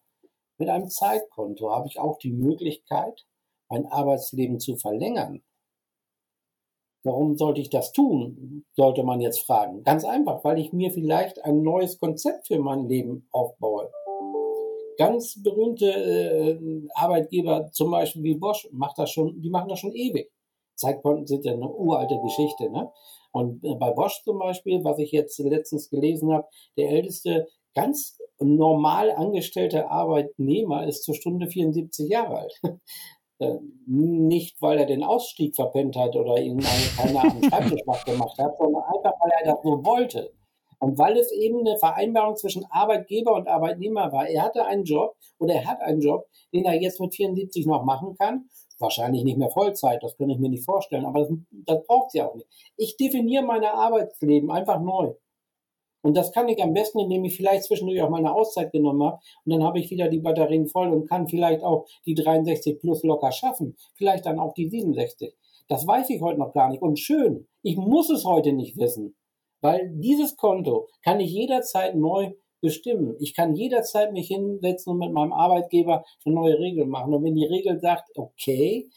Mit 0.59 0.68
einem 0.68 0.90
Zeitkonto 0.90 1.70
habe 1.70 1.88
ich 1.88 1.99
auch 1.99 2.18
die 2.18 2.33
Möglichkeit, 2.33 3.27
mein 3.68 3.87
Arbeitsleben 3.87 4.61
zu 4.61 4.77
verlängern. 4.77 5.42
Warum 7.03 7.38
sollte 7.38 7.62
ich 7.62 7.70
das 7.70 7.92
tun, 7.92 8.64
sollte 8.77 9.03
man 9.03 9.23
jetzt 9.23 9.40
fragen. 9.46 9.83
Ganz 9.85 10.05
einfach, 10.05 10.44
weil 10.44 10.59
ich 10.59 10.73
mir 10.73 10.90
vielleicht 10.90 11.42
ein 11.44 11.62
neues 11.62 11.99
Konzept 11.99 12.49
für 12.49 12.59
mein 12.59 12.88
Leben 12.88 13.27
aufbaue. 13.31 13.90
Ganz 14.99 15.42
berühmte 15.42 15.87
äh, 15.87 16.59
Arbeitgeber, 16.94 17.70
zum 17.73 17.90
Beispiel 17.90 18.23
wie 18.23 18.35
Bosch, 18.35 18.68
macht 18.70 18.99
das 18.99 19.11
schon, 19.11 19.40
die 19.40 19.49
machen 19.49 19.70
das 19.70 19.79
schon 19.79 19.92
ewig. 19.92 20.31
Zeitkonten 20.81 21.27
sind 21.27 21.45
ja 21.45 21.53
eine 21.53 21.69
uralte 21.69 22.19
Geschichte. 22.21 22.71
Ne? 22.71 22.90
Und 23.33 23.64
äh, 23.64 23.75
bei 23.77 23.90
Bosch 23.93 24.23
zum 24.25 24.38
Beispiel, 24.38 24.83
was 24.83 24.99
ich 24.99 25.12
jetzt 25.12 25.38
letztens 25.38 25.90
gelesen 25.90 26.33
habe, 26.33 26.49
der 26.77 26.90
älteste 26.90 27.47
ganz 27.75 28.19
normal 28.38 29.11
angestellte 29.12 29.90
Arbeitnehmer 29.90 30.87
ist 30.87 31.05
zur 31.05 31.14
Stunde 31.14 31.47
74 31.47 32.09
Jahre 32.09 32.38
alt. 32.38 32.61
Äh, 33.43 33.59
Nicht, 33.87 34.61
weil 34.61 34.79
er 34.81 34.85
den 34.85 35.03
Ausstieg 35.03 35.57
verpennt 35.57 35.97
hat 35.97 36.14
oder 36.14 36.37
irgendeine 36.37 36.85
keine 36.95 37.21
Ahnung, 37.21 37.43
Schreibtischmacht 37.43 38.05
gemacht 38.05 38.38
hat, 38.38 38.55
sondern 38.59 38.83
einfach, 38.83 39.14
weil 39.19 39.31
er 39.40 39.55
das 39.55 39.62
so 39.62 39.83
wollte. 39.83 40.31
Und 40.79 40.99
weil 40.99 41.16
es 41.16 41.33
eben 41.33 41.61
eine 41.61 41.79
Vereinbarung 41.79 42.37
zwischen 42.37 42.66
Arbeitgeber 42.71 43.35
und 43.35 43.49
Arbeitnehmer 43.49 44.12
war. 44.12 44.29
Er 44.29 44.43
hatte 44.43 44.66
einen 44.66 44.85
Job 44.85 45.16
oder 45.38 45.55
er 45.55 45.66
hat 45.66 45.81
einen 45.81 46.03
Job, 46.03 46.27
den 46.53 46.66
er 46.66 46.81
jetzt 46.81 47.01
mit 47.01 47.14
74 47.14 47.64
noch 47.64 47.83
machen 47.85 48.14
kann. 48.19 48.45
Wahrscheinlich 48.81 49.25
nicht 49.25 49.38
mehr 49.38 49.51
Vollzeit, 49.51 50.03
das 50.03 50.16
kann 50.16 50.31
ich 50.31 50.38
mir 50.38 50.49
nicht 50.49 50.64
vorstellen, 50.64 51.05
aber 51.05 51.21
das, 51.21 51.31
das 51.51 51.87
braucht 51.87 52.11
sie 52.11 52.23
auch 52.23 52.35
nicht. 52.35 52.49
Ich 52.77 52.97
definiere 52.97 53.45
mein 53.45 53.62
Arbeitsleben 53.62 54.51
einfach 54.51 54.81
neu. 54.81 55.14
Und 56.03 56.16
das 56.16 56.33
kann 56.33 56.49
ich 56.49 56.62
am 56.62 56.73
besten, 56.73 56.99
indem 56.99 57.25
ich 57.25 57.37
vielleicht 57.37 57.64
zwischendurch 57.64 58.01
auch 58.01 58.09
mal 58.09 58.19
eine 58.19 58.33
Auszeit 58.33 58.73
genommen 58.73 59.03
habe. 59.03 59.19
Und 59.45 59.53
dann 59.53 59.62
habe 59.62 59.79
ich 59.79 59.90
wieder 59.90 60.09
die 60.09 60.21
Batterien 60.21 60.66
voll 60.66 60.88
und 60.88 61.07
kann 61.07 61.29
vielleicht 61.29 61.62
auch 61.62 61.87
die 62.07 62.14
63 62.14 62.81
plus 62.81 63.03
locker 63.03 63.33
schaffen. 63.33 63.77
Vielleicht 63.95 64.25
dann 64.27 64.38
auch 64.38 64.55
die 64.55 64.69
67. 64.69 65.35
Das 65.69 65.87
weiß 65.87 66.09
ich 66.11 66.23
heute 66.23 66.38
noch 66.38 66.53
gar 66.53 66.71
nicht. 66.71 66.83
Und 66.83 66.99
schön, 66.99 67.47
ich 67.62 67.77
muss 67.77 68.09
es 68.11 68.25
heute 68.25 68.53
nicht 68.53 68.79
wissen. 68.79 69.14
Weil 69.61 69.90
dieses 69.93 70.37
Konto 70.37 70.88
kann 71.03 71.21
ich 71.21 71.31
jederzeit 71.33 71.95
neu 71.95 72.33
bestimmen. 72.61 73.16
Ich 73.18 73.35
kann 73.35 73.55
jederzeit 73.55 74.12
mich 74.12 74.29
hinsetzen 74.29 74.92
und 74.92 74.99
mit 74.99 75.12
meinem 75.12 75.33
Arbeitgeber 75.33 76.05
eine 76.25 76.35
neue 76.35 76.59
Regel 76.59 76.87
machen. 76.87 77.14
Und 77.14 77.25
wenn 77.25 77.35
die 77.35 77.46
Regel 77.46 77.81
sagt, 77.81 78.11
okay, 78.16 78.88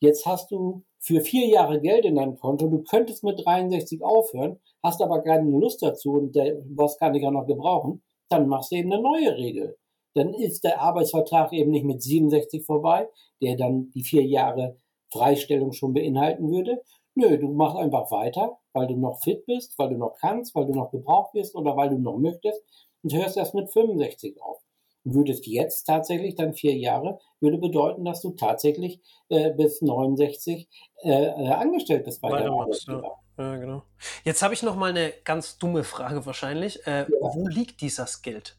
jetzt 0.00 0.26
hast 0.26 0.50
du 0.50 0.82
für 0.98 1.20
vier 1.20 1.46
Jahre 1.46 1.80
Geld 1.80 2.04
in 2.04 2.16
deinem 2.16 2.36
Konto, 2.36 2.68
du 2.68 2.82
könntest 2.82 3.24
mit 3.24 3.44
63 3.44 4.02
aufhören, 4.02 4.58
hast 4.82 5.02
aber 5.02 5.22
keine 5.22 5.50
Lust 5.50 5.82
dazu 5.82 6.12
und 6.12 6.34
der 6.34 6.56
Boss 6.64 6.98
kann 6.98 7.12
dich 7.12 7.26
auch 7.26 7.32
noch 7.32 7.46
gebrauchen, 7.46 8.02
dann 8.28 8.48
machst 8.48 8.72
du 8.72 8.76
eben 8.76 8.92
eine 8.92 9.02
neue 9.02 9.36
Regel. 9.36 9.76
Dann 10.14 10.34
ist 10.34 10.64
der 10.64 10.80
Arbeitsvertrag 10.80 11.52
eben 11.52 11.70
nicht 11.70 11.84
mit 11.84 12.02
67 12.02 12.64
vorbei, 12.64 13.08
der 13.40 13.56
dann 13.56 13.90
die 13.94 14.02
vier 14.02 14.24
Jahre 14.24 14.76
Freistellung 15.12 15.72
schon 15.72 15.94
beinhalten 15.94 16.50
würde. 16.50 16.82
Nö, 17.14 17.38
du 17.38 17.48
machst 17.48 17.76
einfach 17.76 18.10
weiter, 18.10 18.58
weil 18.72 18.86
du 18.86 18.96
noch 18.96 19.20
fit 19.22 19.44
bist, 19.46 19.78
weil 19.78 19.90
du 19.90 19.96
noch 19.96 20.14
kannst, 20.20 20.54
weil 20.54 20.66
du 20.66 20.72
noch 20.72 20.90
gebraucht 20.90 21.34
wirst 21.34 21.54
oder 21.54 21.76
weil 21.76 21.90
du 21.90 21.98
noch 21.98 22.18
möchtest 22.18 22.62
und 23.02 23.14
hörst 23.14 23.36
erst 23.36 23.54
mit 23.54 23.70
65 23.70 24.40
auf. 24.42 24.58
Und 25.04 25.14
würdest 25.14 25.46
jetzt 25.46 25.84
tatsächlich 25.84 26.34
dann 26.34 26.54
vier 26.54 26.76
Jahre, 26.76 27.18
würde 27.40 27.58
bedeuten, 27.58 28.04
dass 28.04 28.20
du 28.20 28.30
tatsächlich 28.30 29.00
äh, 29.28 29.50
bis 29.50 29.80
69 29.80 30.68
äh, 31.02 31.10
äh, 31.10 31.48
angestellt 31.48 32.04
bist 32.04 32.20
bei 32.20 32.30
deinem 32.30 32.52
Weitermachst, 32.52 32.88
Arbeitgeber. 32.88 33.18
Ja, 33.38 33.56
genau. 33.56 33.82
Jetzt 34.24 34.42
habe 34.42 34.54
ich 34.54 34.62
noch 34.62 34.76
mal 34.76 34.90
eine 34.90 35.12
ganz 35.24 35.58
dumme 35.58 35.84
Frage 35.84 36.26
wahrscheinlich. 36.26 36.86
Äh, 36.86 37.06
Wo 37.08 37.46
liegt 37.46 37.80
dieses 37.80 38.22
Geld? 38.22 38.56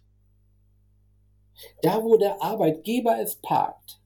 Da, 1.82 2.02
wo 2.04 2.16
der 2.16 2.42
Arbeitgeber 2.42 3.20
es 3.20 3.36
parkt. 3.36 4.00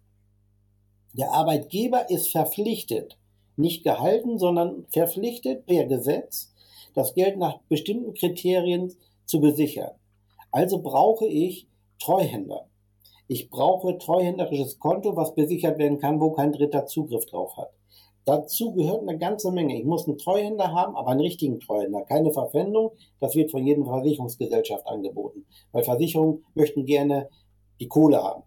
Der 1.13 1.31
Arbeitgeber 1.31 2.09
ist 2.09 2.31
verpflichtet, 2.31 3.19
nicht 3.55 3.83
gehalten, 3.83 4.39
sondern 4.39 4.87
verpflichtet 4.89 5.67
per 5.67 5.85
Gesetz, 5.85 6.51
das 6.95 7.13
Geld 7.13 7.37
nach 7.37 7.59
bestimmten 7.69 8.15
Kriterien 8.15 8.95
zu 9.25 9.39
besichern. 9.39 9.91
Also 10.53 10.83
brauche 10.83 11.25
ich 11.25 11.67
Treuhänder. 11.99 12.67
Ich 13.27 13.49
brauche 13.49 13.97
treuhänderisches 13.97 14.77
Konto, 14.77 15.15
was 15.15 15.33
besichert 15.33 15.79
werden 15.79 15.97
kann, 15.97 16.21
wo 16.21 16.31
kein 16.31 16.51
Dritter 16.51 16.85
Zugriff 16.85 17.25
drauf 17.25 17.57
hat. 17.57 17.71
Dazu 18.25 18.71
gehört 18.73 19.01
eine 19.01 19.17
ganze 19.17 19.51
Menge. 19.51 19.75
Ich 19.77 19.83
muss 19.83 20.07
einen 20.07 20.19
Treuhänder 20.19 20.71
haben, 20.71 20.95
aber 20.95 21.09
einen 21.09 21.21
richtigen 21.21 21.59
Treuhänder. 21.59 22.03
Keine 22.03 22.31
Verpfändung. 22.31 22.91
Das 23.19 23.35
wird 23.35 23.49
von 23.49 23.65
jeder 23.65 23.83
Versicherungsgesellschaft 23.83 24.85
angeboten. 24.85 25.47
Weil 25.71 25.83
Versicherungen 25.83 26.45
möchten 26.53 26.85
gerne 26.85 27.29
die 27.79 27.87
Kohle 27.87 28.23
haben. 28.23 28.43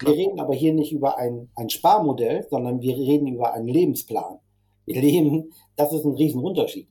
Wir 0.00 0.14
reden 0.14 0.38
aber 0.38 0.54
hier 0.54 0.72
nicht 0.72 0.92
über 0.92 1.18
ein, 1.18 1.50
ein 1.56 1.70
Sparmodell, 1.70 2.46
sondern 2.48 2.80
wir 2.80 2.96
reden 2.96 3.26
über 3.26 3.52
einen 3.52 3.66
Lebensplan. 3.66 4.38
Wir 4.86 5.02
leben, 5.02 5.52
das 5.74 5.92
ist 5.92 6.04
ein 6.04 6.14
Riesenunterschied. 6.14 6.88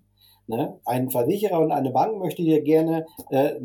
Ne? 0.47 0.79
Ein 0.86 1.10
Versicherer 1.10 1.60
und 1.60 1.71
eine 1.71 1.91
Bank 1.91 2.17
möchte 2.17 2.41
dir 2.41 2.62
gerne 2.62 3.05
äh, 3.29 3.47
äh, 3.47 3.60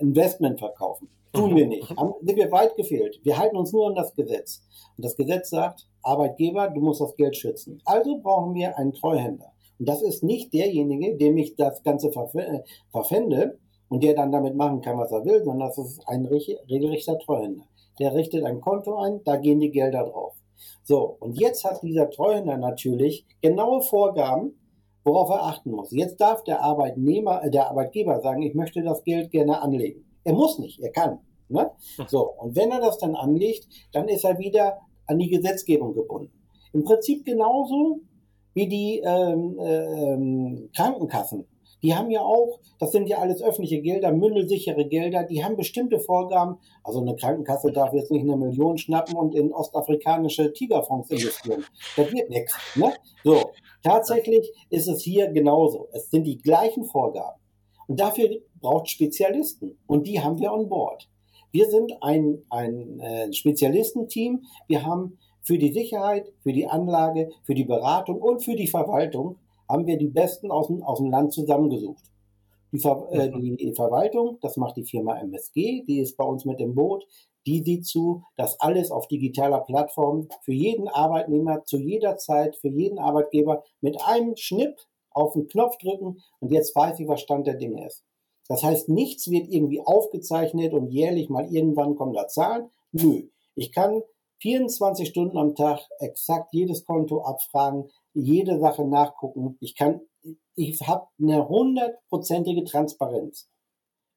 Investment 0.00 0.58
verkaufen. 0.58 1.08
Tun 1.32 1.56
wir 1.56 1.66
nicht. 1.66 1.90
Haben, 1.96 2.14
sind 2.22 2.36
wir 2.36 2.50
weit 2.52 2.76
gefehlt. 2.76 3.20
Wir 3.22 3.38
halten 3.38 3.56
uns 3.56 3.72
nur 3.72 3.88
an 3.88 3.94
das 3.94 4.14
Gesetz. 4.14 4.62
Und 4.96 5.04
das 5.04 5.16
Gesetz 5.16 5.50
sagt, 5.50 5.86
Arbeitgeber, 6.02 6.68
du 6.68 6.80
musst 6.80 7.00
das 7.00 7.16
Geld 7.16 7.36
schützen. 7.36 7.80
Also 7.84 8.18
brauchen 8.22 8.54
wir 8.54 8.78
einen 8.78 8.92
Treuhänder. 8.92 9.52
Und 9.78 9.88
das 9.88 10.02
ist 10.02 10.22
nicht 10.22 10.52
derjenige, 10.54 11.16
dem 11.16 11.36
ich 11.36 11.56
das 11.56 11.82
Ganze 11.82 12.08
äh, 12.08 12.60
verpfände 12.90 13.58
und 13.88 14.02
der 14.02 14.14
dann 14.14 14.32
damit 14.32 14.56
machen 14.56 14.80
kann, 14.80 14.98
was 14.98 15.12
er 15.12 15.24
will, 15.24 15.42
sondern 15.44 15.68
das 15.68 15.78
ist 15.78 16.06
ein 16.06 16.26
regelrechter 16.26 17.18
Treuhänder. 17.18 17.64
Der 17.98 18.14
richtet 18.14 18.44
ein 18.44 18.60
Konto 18.60 18.96
ein, 18.96 19.20
da 19.24 19.36
gehen 19.36 19.60
die 19.60 19.70
Gelder 19.70 20.04
drauf. 20.04 20.34
So, 20.82 21.16
und 21.20 21.38
jetzt 21.38 21.64
hat 21.64 21.82
dieser 21.82 22.10
Treuhänder 22.10 22.56
natürlich 22.56 23.26
genaue 23.42 23.82
Vorgaben, 23.82 24.54
worauf 25.06 25.30
er 25.30 25.44
achten 25.44 25.70
muss. 25.70 25.92
Jetzt 25.92 26.20
darf 26.20 26.42
der 26.44 26.60
Arbeitnehmer, 26.60 27.42
äh, 27.44 27.50
der 27.50 27.70
Arbeitgeber 27.70 28.20
sagen, 28.20 28.42
ich 28.42 28.54
möchte 28.54 28.82
das 28.82 29.04
Geld 29.04 29.30
gerne 29.30 29.62
anlegen. 29.62 30.04
Er 30.24 30.34
muss 30.34 30.58
nicht, 30.58 30.80
er 30.80 30.90
kann. 30.90 31.20
Ne? 31.48 31.70
Hm. 31.96 32.06
So, 32.08 32.32
und 32.32 32.56
wenn 32.56 32.72
er 32.72 32.80
das 32.80 32.98
dann 32.98 33.14
anlegt, 33.14 33.68
dann 33.92 34.08
ist 34.08 34.24
er 34.24 34.38
wieder 34.38 34.78
an 35.06 35.18
die 35.18 35.30
Gesetzgebung 35.30 35.94
gebunden. 35.94 36.32
Im 36.72 36.82
Prinzip 36.82 37.24
genauso 37.24 38.00
wie 38.54 38.68
die 38.68 39.00
ähm, 39.04 39.56
ähm, 39.60 40.70
Krankenkassen. 40.74 41.46
Die 41.86 41.94
haben 41.94 42.10
ja 42.10 42.20
auch, 42.22 42.58
das 42.80 42.90
sind 42.90 43.08
ja 43.08 43.18
alles 43.18 43.40
öffentliche 43.40 43.80
Gelder, 43.80 44.10
mündelsichere 44.10 44.88
Gelder, 44.88 45.22
die 45.22 45.44
haben 45.44 45.54
bestimmte 45.54 46.00
Vorgaben. 46.00 46.56
Also 46.82 47.00
eine 47.00 47.14
Krankenkasse 47.14 47.70
darf 47.70 47.92
jetzt 47.92 48.10
nicht 48.10 48.22
eine 48.22 48.36
Million 48.36 48.76
schnappen 48.76 49.14
und 49.14 49.36
in 49.36 49.52
ostafrikanische 49.52 50.52
Tigerfonds 50.52 51.08
investieren. 51.10 51.64
Das 51.96 52.12
wird 52.12 52.28
nichts. 52.28 52.56
Ne? 52.74 52.92
So, 53.22 53.52
tatsächlich 53.84 54.52
ist 54.68 54.88
es 54.88 55.00
hier 55.02 55.28
genauso. 55.28 55.86
Es 55.92 56.10
sind 56.10 56.24
die 56.24 56.38
gleichen 56.38 56.86
Vorgaben. 56.86 57.40
Und 57.86 58.00
dafür 58.00 58.30
braucht 58.60 58.88
Spezialisten. 58.88 59.78
Und 59.86 60.08
die 60.08 60.20
haben 60.20 60.40
wir 60.40 60.52
on 60.52 60.68
board. 60.68 61.08
Wir 61.52 61.70
sind 61.70 61.92
ein, 62.00 62.42
ein 62.50 62.98
äh, 62.98 63.32
Spezialistenteam. 63.32 64.42
Wir 64.66 64.84
haben 64.84 65.18
für 65.40 65.56
die 65.56 65.72
Sicherheit, 65.72 66.32
für 66.40 66.52
die 66.52 66.66
Anlage, 66.66 67.30
für 67.44 67.54
die 67.54 67.64
Beratung 67.64 68.20
und 68.20 68.42
für 68.42 68.56
die 68.56 68.66
Verwaltung 68.66 69.36
haben 69.68 69.86
wir 69.86 69.98
die 69.98 70.08
Besten 70.08 70.50
aus 70.50 70.68
dem, 70.68 70.82
aus 70.82 70.98
dem 70.98 71.10
Land 71.10 71.32
zusammengesucht. 71.32 72.04
Die, 72.72 72.78
Ver, 72.78 73.08
äh, 73.10 73.30
mhm. 73.30 73.56
die 73.56 73.72
Verwaltung, 73.74 74.38
das 74.40 74.56
macht 74.56 74.76
die 74.76 74.84
Firma 74.84 75.18
MSG, 75.18 75.84
die 75.86 76.00
ist 76.00 76.16
bei 76.16 76.24
uns 76.24 76.44
mit 76.44 76.60
im 76.60 76.74
Boot. 76.74 77.06
Die 77.46 77.62
sieht 77.62 77.86
zu, 77.86 78.24
dass 78.36 78.60
alles 78.60 78.90
auf 78.90 79.06
digitaler 79.06 79.60
Plattform 79.60 80.28
für 80.42 80.52
jeden 80.52 80.88
Arbeitnehmer 80.88 81.64
zu 81.64 81.78
jeder 81.78 82.16
Zeit, 82.16 82.56
für 82.56 82.68
jeden 82.68 82.98
Arbeitgeber 82.98 83.62
mit 83.80 84.02
einem 84.02 84.34
Schnipp 84.36 84.76
auf 85.10 85.34
den 85.34 85.46
Knopf 85.46 85.78
drücken 85.78 86.18
und 86.40 86.50
jetzt 86.50 86.74
weiß 86.74 86.98
ich, 86.98 87.08
was 87.08 87.20
Stand 87.20 87.46
der 87.46 87.54
Dinge 87.54 87.86
ist. 87.86 88.04
Das 88.48 88.62
heißt, 88.62 88.88
nichts 88.88 89.30
wird 89.30 89.48
irgendwie 89.48 89.80
aufgezeichnet 89.80 90.72
und 90.72 90.90
jährlich 90.90 91.28
mal 91.28 91.52
irgendwann 91.52 91.96
kommen 91.96 92.12
da 92.12 92.28
Zahlen. 92.28 92.70
Nö. 92.92 93.28
Ich 93.54 93.72
kann 93.72 94.02
24 94.40 95.08
Stunden 95.08 95.38
am 95.38 95.54
Tag 95.54 95.80
exakt 95.98 96.52
jedes 96.52 96.84
Konto 96.84 97.22
abfragen, 97.22 97.90
jede 98.12 98.58
Sache 98.58 98.86
nachgucken. 98.86 99.56
Ich 99.60 99.74
kann, 99.76 100.00
ich 100.54 100.80
habe 100.86 101.06
eine 101.20 101.48
hundertprozentige 101.48 102.64
Transparenz 102.64 103.48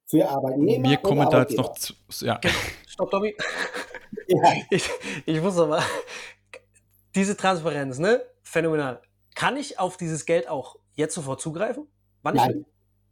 für 0.06 0.28
Arbeitnehmer. 0.28 0.90
Wir 0.90 0.98
kommen 0.98 1.30
da 1.30 1.42
jetzt 1.42 1.58
noch 1.58 1.74
zu. 1.74 1.94
Ja. 2.22 2.40
Stopp, 2.88 3.12
Tommy. 3.12 3.36
ja. 4.28 4.54
ich, 4.70 4.90
ich 5.26 5.42
muss 5.42 5.58
aber, 5.58 5.84
diese 7.16 7.38
Transparenz, 7.38 8.00
ne? 8.00 8.22
Phänomenal. 8.44 9.02
Kann 9.36 9.56
ich 9.58 9.80
auf 9.80 9.98
dieses 9.98 10.26
Geld 10.26 10.50
auch 10.50 10.76
jetzt 10.96 11.16
sofort 11.16 11.40
zugreifen? 11.40 11.88
Wann 12.24 12.36
Nein. 12.36 12.66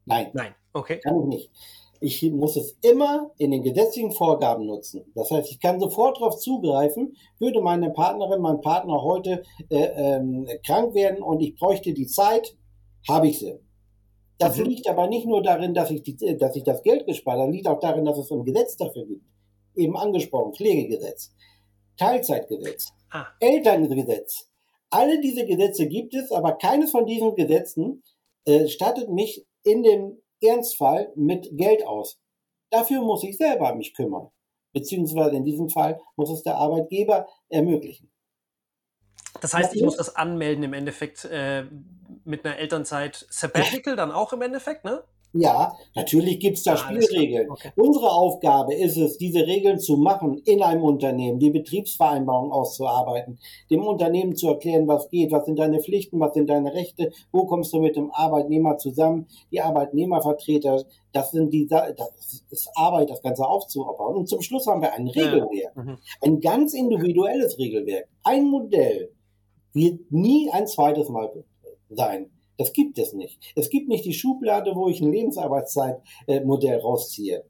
Nein. 0.06 0.30
Nein. 0.34 0.56
Okay. 0.74 1.00
Kann 1.00 1.22
ich 1.22 1.28
nicht. 1.28 1.52
Ich 2.00 2.22
muss 2.32 2.56
es 2.56 2.78
immer 2.82 3.32
in 3.38 3.52
den 3.52 3.64
gesetzlichen 3.64 4.12
Vorgaben 4.12 4.66
nutzen. 4.66 5.12
Das 5.16 5.32
heißt, 5.32 5.52
ich 5.52 5.60
kann 5.60 5.80
sofort 5.80 6.18
darauf 6.18 6.38
zugreifen, 6.38 7.16
würde 7.40 7.62
meine 7.62 7.92
Partnerin, 7.92 8.42
mein 8.42 8.62
Partner 8.62 9.02
heute 9.02 9.44
äh, 9.70 9.86
ähm, 9.96 10.48
krank 10.66 10.94
werden 10.94 11.24
und 11.24 11.42
ich 11.42 11.56
bräuchte 11.56 11.94
die 11.94 12.08
Zeit, 12.08 12.56
habe 13.08 13.28
ich 13.28 13.40
sie. 13.40 13.60
Das 14.38 14.58
mhm. 14.58 14.66
liegt 14.66 14.88
aber 14.88 15.08
nicht 15.08 15.26
nur 15.26 15.42
darin, 15.42 15.74
dass 15.74 15.90
ich, 15.92 16.04
die, 16.04 16.16
dass 16.38 16.56
ich 16.56 16.64
das 16.64 16.84
Geld 16.84 17.06
gespart 17.06 17.40
habe, 17.40 17.52
liegt 17.52 17.68
auch 17.68 17.80
darin, 17.80 18.06
dass 18.06 18.18
es 18.18 18.32
ein 18.32 18.44
Gesetz 18.44 18.78
dafür 18.78 19.06
gibt. 19.06 19.26
Eben 19.76 19.98
angesprochen, 19.98 20.54
Pflegegesetz, 20.54 21.34
Teilzeitgesetz, 21.98 22.94
ah. 23.12 23.26
Elterngesetz. 23.40 24.50
Alle 24.90 25.20
diese 25.20 25.46
Gesetze 25.46 25.88
gibt 25.88 26.14
es, 26.14 26.32
aber 26.32 26.54
keines 26.54 26.92
von 26.92 27.06
diesen 27.06 27.36
Gesetzen 27.36 28.04
äh, 28.46 28.68
stattet 28.68 29.10
mich 29.10 29.46
in 29.64 29.84
dem 29.84 30.22
Ernstfall 30.42 31.12
mit 31.16 31.50
Geld 31.58 31.86
aus. 31.86 32.20
Dafür 32.70 33.02
muss 33.02 33.24
ich 33.24 33.38
selber 33.38 33.76
mich 33.76 33.94
kümmern. 33.94 34.30
Beziehungsweise 34.74 35.36
in 35.36 35.46
diesem 35.46 35.70
Fall 35.70 36.00
muss 36.16 36.30
es 36.30 36.44
der 36.44 36.56
Arbeitgeber 36.56 37.28
ermöglichen. 37.50 38.12
Das 39.42 39.54
heißt, 39.54 39.76
ich 39.76 39.84
muss 39.84 39.98
das 39.98 40.16
anmelden 40.16 40.64
im 40.64 40.74
Endeffekt 40.74 41.26
äh, 41.26 41.66
mit 42.24 42.46
einer 42.46 42.58
Elternzeit 42.58 43.26
Sabbatical 43.30 43.96
dann 43.96 44.12
auch 44.12 44.34
im 44.34 44.42
Endeffekt, 44.42 44.84
ne? 44.84 45.04
Ja, 45.34 45.78
natürlich 45.94 46.40
gibt 46.40 46.58
es 46.58 46.64
da 46.64 46.78
Spielregeln. 46.78 47.52
Okay. 47.52 47.72
Unsere 47.76 48.12
Aufgabe 48.12 48.74
ist 48.74 48.98
es, 48.98 49.18
diese 49.18 49.46
Regeln 49.46 49.80
zu 49.80 49.98
machen 49.98 50.42
in 50.46 50.64
einem 50.64 50.84
Unternehmen, 50.84 51.38
die 51.40 51.52
Betriebsvereinbarung 51.52 52.52
auszuarbeiten, 52.52 53.38
dem 53.70 53.86
Unternehmen 53.86 54.36
zu 54.36 54.48
erklären, 54.48 54.88
was 54.88 55.10
geht, 55.10 55.32
was 55.32 55.46
sind 55.46 55.60
deine 55.60 55.80
Pflichten, 55.80 56.20
was 56.20 56.34
sind 56.34 56.50
deine 56.50 56.74
Rechte, 56.74 57.12
wo 57.32 57.46
kommst 57.46 57.74
du 57.74 57.82
mit 57.82 57.96
dem 57.96 58.12
Arbeitnehmer 58.12 58.78
zusammen, 58.78 59.28
die 59.52 59.62
Arbeitnehmervertreter, 59.62 60.86
das 61.12 61.32
sind 61.32 61.54
die, 61.54 61.68
das 61.68 62.44
ist 62.50 62.70
Arbeit, 62.76 63.10
das 63.10 63.22
Ganze 63.22 63.46
aufzubauen. 63.46 64.16
Und 64.16 64.30
zum 64.30 64.42
Schluss 64.42 64.66
haben 64.68 64.82
wir 64.82 64.94
ein 64.94 65.08
Regelwerk, 65.08 65.76
ja. 65.76 65.84
mhm. 65.84 65.98
ein 66.22 66.40
ganz 66.40 66.74
individuelles 66.74 67.58
Regelwerk. 67.60 68.08
Ein 68.24 68.46
Modell 68.46 69.12
wird 69.74 70.12
nie 70.12 70.50
ein 70.52 70.68
zweites 70.68 71.10
Mal 71.10 71.44
sein. 71.90 72.32
Das 72.58 72.74
gibt 72.74 72.98
es 72.98 73.14
nicht. 73.14 73.40
Es 73.56 73.70
gibt 73.70 73.88
nicht 73.88 74.06
die 74.06 74.14
Schublade, 74.14 74.76
wo 74.76 74.90
ich 74.90 75.02
ein 75.02 75.12
Lebensarbeitszeitmodell 75.12 76.80
rausziehe. 76.80 77.44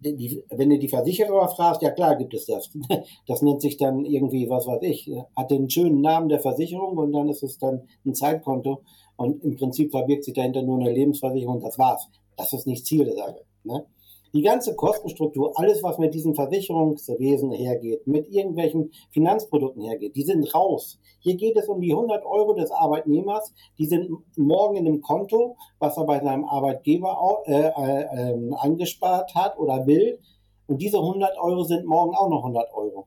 Die, 0.00 0.44
wenn 0.50 0.70
du 0.70 0.78
die 0.78 0.88
Versicherer 0.88 1.48
fragst, 1.48 1.82
ja 1.82 1.90
klar 1.90 2.16
gibt 2.16 2.34
es 2.34 2.46
das. 2.46 2.70
Das 3.26 3.42
nennt 3.42 3.62
sich 3.62 3.76
dann 3.76 4.04
irgendwie, 4.04 4.48
was 4.48 4.66
weiß 4.66 4.82
ich, 4.82 5.10
hat 5.34 5.50
den 5.50 5.68
schönen 5.68 6.00
Namen 6.00 6.28
der 6.28 6.40
Versicherung 6.40 6.98
und 6.98 7.12
dann 7.12 7.28
ist 7.28 7.42
es 7.42 7.58
dann 7.58 7.88
ein 8.04 8.14
Zeitkonto 8.14 8.82
und 9.16 9.42
im 9.42 9.56
Prinzip 9.56 9.90
verbirgt 9.90 10.24
sich 10.24 10.34
dahinter 10.34 10.62
nur 10.62 10.78
eine 10.78 10.92
Lebensversicherung, 10.92 11.60
das 11.60 11.78
war's. 11.78 12.08
Das 12.36 12.52
ist 12.52 12.66
nicht 12.66 12.86
Ziel 12.86 13.04
der 13.04 13.14
Sache. 13.14 13.44
Ne? 13.64 13.86
Die 14.34 14.42
ganze 14.42 14.74
Kostenstruktur, 14.74 15.52
alles, 15.56 15.82
was 15.82 15.98
mit 15.98 16.14
diesem 16.14 16.34
Versicherungswesen 16.34 17.52
hergeht, 17.52 18.06
mit 18.06 18.28
irgendwelchen 18.28 18.90
Finanzprodukten 19.10 19.82
hergeht, 19.82 20.16
die 20.16 20.22
sind 20.22 20.54
raus. 20.54 20.98
Hier 21.20 21.36
geht 21.36 21.56
es 21.56 21.68
um 21.68 21.80
die 21.80 21.92
100 21.92 22.24
Euro 22.24 22.54
des 22.54 22.70
Arbeitnehmers, 22.70 23.52
die 23.78 23.86
sind 23.86 24.10
morgen 24.36 24.76
in 24.76 24.86
dem 24.86 25.02
Konto, 25.02 25.56
was 25.78 25.98
er 25.98 26.04
bei 26.04 26.20
seinem 26.20 26.46
Arbeitgeber 26.46 27.42
äh, 27.44 27.52
äh, 27.52 28.32
äh, 28.32 28.50
angespart 28.56 29.34
hat 29.34 29.58
oder 29.58 29.86
will. 29.86 30.18
Und 30.66 30.80
diese 30.80 30.98
100 30.98 31.36
Euro 31.38 31.64
sind 31.64 31.84
morgen 31.84 32.14
auch 32.14 32.30
noch 32.30 32.38
100 32.38 32.72
Euro. 32.72 33.06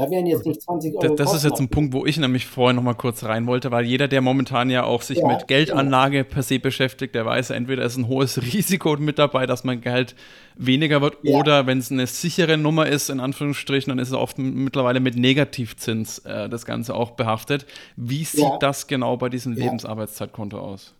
Da 0.00 0.10
wären 0.10 0.24
jetzt 0.24 0.46
nicht 0.46 0.62
20 0.62 0.94
Euro. 0.94 1.14
Das, 1.14 1.26
das 1.26 1.34
ist 1.36 1.44
jetzt 1.44 1.60
ein 1.60 1.68
Punkt, 1.68 1.92
wo 1.92 2.06
ich 2.06 2.16
nämlich 2.16 2.46
vorher 2.46 2.72
noch 2.72 2.82
mal 2.82 2.94
kurz 2.94 3.22
rein 3.24 3.46
wollte, 3.46 3.70
weil 3.70 3.84
jeder, 3.84 4.08
der 4.08 4.22
momentan 4.22 4.70
ja 4.70 4.84
auch 4.84 5.02
sich 5.02 5.18
ja, 5.18 5.26
mit 5.26 5.46
Geldanlage 5.46 6.24
genau. 6.24 6.30
per 6.32 6.42
se 6.42 6.58
beschäftigt, 6.58 7.14
der 7.14 7.26
weiß, 7.26 7.50
entweder 7.50 7.84
ist 7.84 7.98
ein 7.98 8.08
hohes 8.08 8.40
Risiko 8.54 8.96
mit 8.96 9.18
dabei, 9.18 9.44
dass 9.44 9.62
mein 9.62 9.82
Geld 9.82 10.14
weniger 10.56 11.02
wird, 11.02 11.18
ja. 11.22 11.38
oder 11.38 11.66
wenn 11.66 11.76
es 11.76 11.92
eine 11.92 12.06
sichere 12.06 12.56
Nummer 12.56 12.86
ist, 12.86 13.10
in 13.10 13.20
Anführungsstrichen, 13.20 13.90
dann 13.90 13.98
ist 13.98 14.08
es 14.08 14.14
oft 14.14 14.38
mittlerweile 14.38 15.00
mit 15.00 15.16
Negativzins 15.16 16.20
äh, 16.20 16.48
das 16.48 16.64
Ganze 16.64 16.94
auch 16.94 17.10
behaftet. 17.10 17.66
Wie 17.96 18.24
sieht 18.24 18.40
ja. 18.40 18.56
das 18.56 18.86
genau 18.86 19.18
bei 19.18 19.28
diesem 19.28 19.52
Lebensarbeitszeitkonto 19.52 20.58
aus? 20.58 20.94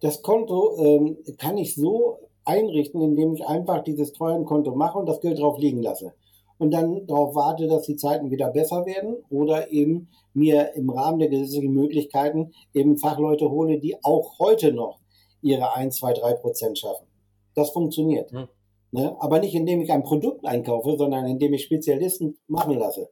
Das 0.00 0.22
Konto 0.22 0.78
ähm, 0.82 1.18
kann 1.36 1.58
ich 1.58 1.74
so 1.74 2.30
einrichten, 2.46 3.02
indem 3.02 3.34
ich 3.34 3.46
einfach 3.46 3.84
dieses 3.84 4.14
Treuhandkonto 4.14 4.74
mache 4.74 4.98
und 4.98 5.04
das 5.04 5.20
Geld 5.20 5.38
drauf 5.38 5.58
liegen 5.58 5.82
lasse 5.82 6.14
und 6.58 6.72
dann 6.72 7.06
darauf 7.06 7.34
warte, 7.34 7.66
dass 7.66 7.82
die 7.82 7.96
Zeiten 7.96 8.30
wieder 8.30 8.50
besser 8.50 8.84
werden 8.84 9.16
oder 9.30 9.70
eben 9.70 10.08
mir 10.34 10.74
im 10.74 10.90
Rahmen 10.90 11.18
der 11.18 11.28
gesetzlichen 11.28 11.72
Möglichkeiten 11.72 12.52
eben 12.74 12.98
Fachleute 12.98 13.50
hole, 13.50 13.78
die 13.78 13.96
auch 14.04 14.38
heute 14.38 14.72
noch 14.72 14.98
ihre 15.40 15.72
1, 15.74 15.96
2, 15.96 16.14
3 16.14 16.34
Prozent 16.34 16.78
schaffen. 16.78 17.06
Das 17.54 17.70
funktioniert. 17.70 18.32
Mhm. 18.32 18.48
Ne? 18.90 19.16
Aber 19.20 19.40
nicht 19.40 19.54
indem 19.54 19.80
ich 19.80 19.92
ein 19.92 20.02
Produkt 20.02 20.44
einkaufe, 20.44 20.96
sondern 20.96 21.26
indem 21.26 21.54
ich 21.54 21.64
Spezialisten 21.64 22.38
machen 22.46 22.78
lasse. 22.78 23.10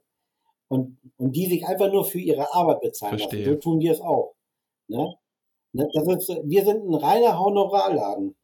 Und, 0.67 0.97
und 1.17 1.35
die 1.35 1.45
sich 1.45 1.65
einfach 1.65 1.91
nur 1.91 2.03
für 2.03 2.19
ihre 2.19 2.53
Arbeit 2.53 2.81
bezahlen 2.81 3.19
Verstehe. 3.19 3.39
lassen. 3.45 3.53
So 3.53 3.59
tun 3.59 3.79
wir 3.79 3.91
es 3.93 4.01
auch. 4.01 4.35
Ne? 4.87 5.15
Ne? 5.73 5.87
Das 5.93 6.07
ist, 6.07 6.41
wir 6.43 6.65
sind 6.65 6.89
ein 6.89 6.95
reiner 6.95 7.39
Honorarladen. 7.39 8.35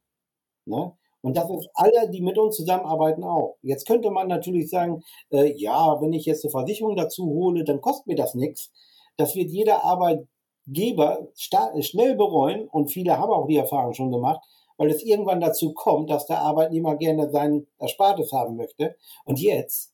Ne? 0.66 0.92
Und 1.24 1.38
das 1.38 1.48
ist 1.48 1.70
alle, 1.72 2.10
die 2.10 2.20
mit 2.20 2.36
uns 2.36 2.56
zusammenarbeiten, 2.56 3.24
auch. 3.24 3.56
Jetzt 3.62 3.86
könnte 3.86 4.10
man 4.10 4.28
natürlich 4.28 4.68
sagen, 4.68 5.02
äh, 5.30 5.54
ja, 5.56 5.98
wenn 6.02 6.12
ich 6.12 6.26
jetzt 6.26 6.44
eine 6.44 6.50
Versicherung 6.50 6.96
dazu 6.96 7.24
hole, 7.24 7.64
dann 7.64 7.80
kostet 7.80 8.06
mir 8.06 8.14
das 8.14 8.34
nichts. 8.34 8.70
Das 9.16 9.34
wird 9.34 9.50
jeder 9.50 9.84
Arbeitgeber 9.84 11.28
schnell 11.34 12.14
bereuen 12.16 12.68
und 12.68 12.92
viele 12.92 13.16
haben 13.16 13.32
auch 13.32 13.46
die 13.46 13.56
Erfahrung 13.56 13.94
schon 13.94 14.10
gemacht, 14.10 14.44
weil 14.76 14.90
es 14.90 15.02
irgendwann 15.02 15.40
dazu 15.40 15.72
kommt, 15.72 16.10
dass 16.10 16.26
der 16.26 16.40
Arbeitnehmer 16.40 16.96
gerne 16.96 17.30
sein 17.30 17.66
Erspartes 17.78 18.30
haben 18.32 18.56
möchte. 18.56 18.94
Und 19.24 19.40
jetzt, 19.40 19.93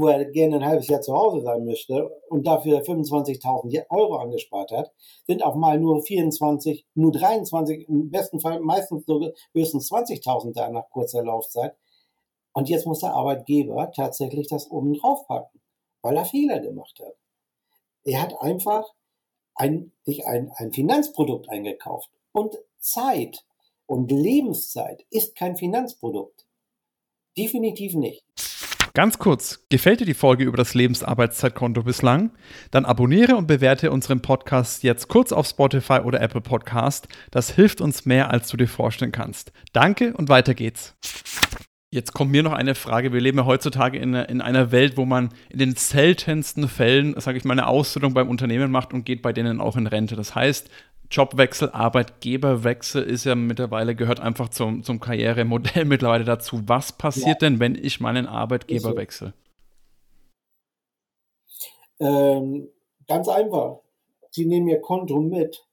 wo 0.00 0.08
er 0.08 0.24
gerne 0.24 0.56
ein 0.56 0.64
halbes 0.64 0.88
Jahr 0.88 1.02
zu 1.02 1.14
Hause 1.14 1.42
sein 1.42 1.64
möchte 1.64 2.08
und 2.28 2.46
dafür 2.46 2.80
25.000 2.80 3.84
Euro 3.90 4.16
angespart 4.16 4.72
hat, 4.72 4.92
sind 5.26 5.42
auch 5.44 5.54
mal 5.54 5.78
nur 5.78 6.02
24, 6.02 6.86
nur 6.94 7.12
23, 7.12 7.88
im 7.88 8.10
besten 8.10 8.40
Fall 8.40 8.60
meistens 8.60 9.04
so 9.06 9.32
höchstens 9.52 9.92
20.000 9.92 10.54
da 10.54 10.70
nach 10.70 10.88
kurzer 10.90 11.22
Laufzeit. 11.22 11.76
Und 12.52 12.68
jetzt 12.68 12.86
muss 12.86 13.00
der 13.00 13.12
Arbeitgeber 13.12 13.92
tatsächlich 13.94 14.48
das 14.48 14.70
oben 14.70 14.94
drauf 14.94 15.26
packen, 15.26 15.60
weil 16.02 16.16
er 16.16 16.24
Fehler 16.24 16.60
gemacht 16.60 16.98
hat. 16.98 17.14
Er 18.04 18.22
hat 18.22 18.40
einfach 18.40 18.88
ein, 19.54 19.92
sich 20.04 20.26
ein, 20.26 20.50
ein 20.56 20.72
Finanzprodukt 20.72 21.50
eingekauft. 21.50 22.10
Und 22.32 22.58
Zeit 22.78 23.44
und 23.86 24.10
Lebenszeit 24.10 25.04
ist 25.10 25.36
kein 25.36 25.56
Finanzprodukt. 25.56 26.46
Definitiv 27.36 27.94
nicht. 27.94 28.24
Ganz 28.92 29.20
kurz, 29.20 29.66
gefällt 29.68 30.00
dir 30.00 30.04
die 30.04 30.14
Folge 30.14 30.42
über 30.42 30.56
das 30.56 30.74
Lebensarbeitszeitkonto 30.74 31.84
bislang? 31.84 32.32
Dann 32.72 32.84
abonniere 32.84 33.36
und 33.36 33.46
bewerte 33.46 33.92
unseren 33.92 34.20
Podcast 34.20 34.82
jetzt 34.82 35.06
kurz 35.06 35.30
auf 35.30 35.46
Spotify 35.46 36.00
oder 36.00 36.20
Apple 36.20 36.40
Podcast. 36.40 37.06
Das 37.30 37.50
hilft 37.50 37.80
uns 37.80 38.04
mehr, 38.04 38.32
als 38.32 38.48
du 38.48 38.56
dir 38.56 38.66
vorstellen 38.66 39.12
kannst. 39.12 39.52
Danke 39.72 40.12
und 40.14 40.28
weiter 40.28 40.54
geht's. 40.54 40.96
Jetzt 41.92 42.14
kommt 42.14 42.32
mir 42.32 42.42
noch 42.42 42.52
eine 42.52 42.74
Frage. 42.74 43.12
Wir 43.12 43.20
leben 43.20 43.38
ja 43.38 43.44
heutzutage 43.44 43.98
in, 43.98 44.14
in 44.14 44.40
einer 44.40 44.72
Welt, 44.72 44.96
wo 44.96 45.04
man 45.04 45.30
in 45.50 45.58
den 45.58 45.76
seltensten 45.76 46.68
Fällen, 46.68 47.18
sage 47.20 47.38
ich 47.38 47.44
mal, 47.44 47.52
eine 47.52 47.66
Ausbildung 47.68 48.14
beim 48.14 48.28
Unternehmen 48.28 48.72
macht 48.72 48.92
und 48.92 49.04
geht 49.04 49.22
bei 49.22 49.32
denen 49.32 49.60
auch 49.60 49.76
in 49.76 49.86
Rente. 49.86 50.16
Das 50.16 50.34
heißt, 50.34 50.68
Jobwechsel, 51.10 51.70
Arbeitgeberwechsel 51.70 53.02
ist 53.02 53.24
ja 53.24 53.34
mittlerweile, 53.34 53.94
gehört 53.94 54.20
einfach 54.20 54.48
zum, 54.48 54.82
zum 54.82 55.00
Karrieremodell 55.00 55.84
mittlerweile 55.86 56.24
dazu. 56.24 56.62
Was 56.66 56.92
passiert 56.92 57.42
ja. 57.42 57.48
denn, 57.48 57.60
wenn 57.60 57.74
ich 57.74 58.00
meinen 58.00 58.26
Arbeitgeber 58.26 58.96
wechsle? 58.96 59.34
Ähm, 61.98 62.68
ganz 63.08 63.28
einfach. 63.28 63.80
Sie 64.30 64.46
nehmen 64.46 64.68
Ihr 64.68 64.80
Konto 64.80 65.20
mit 65.20 65.66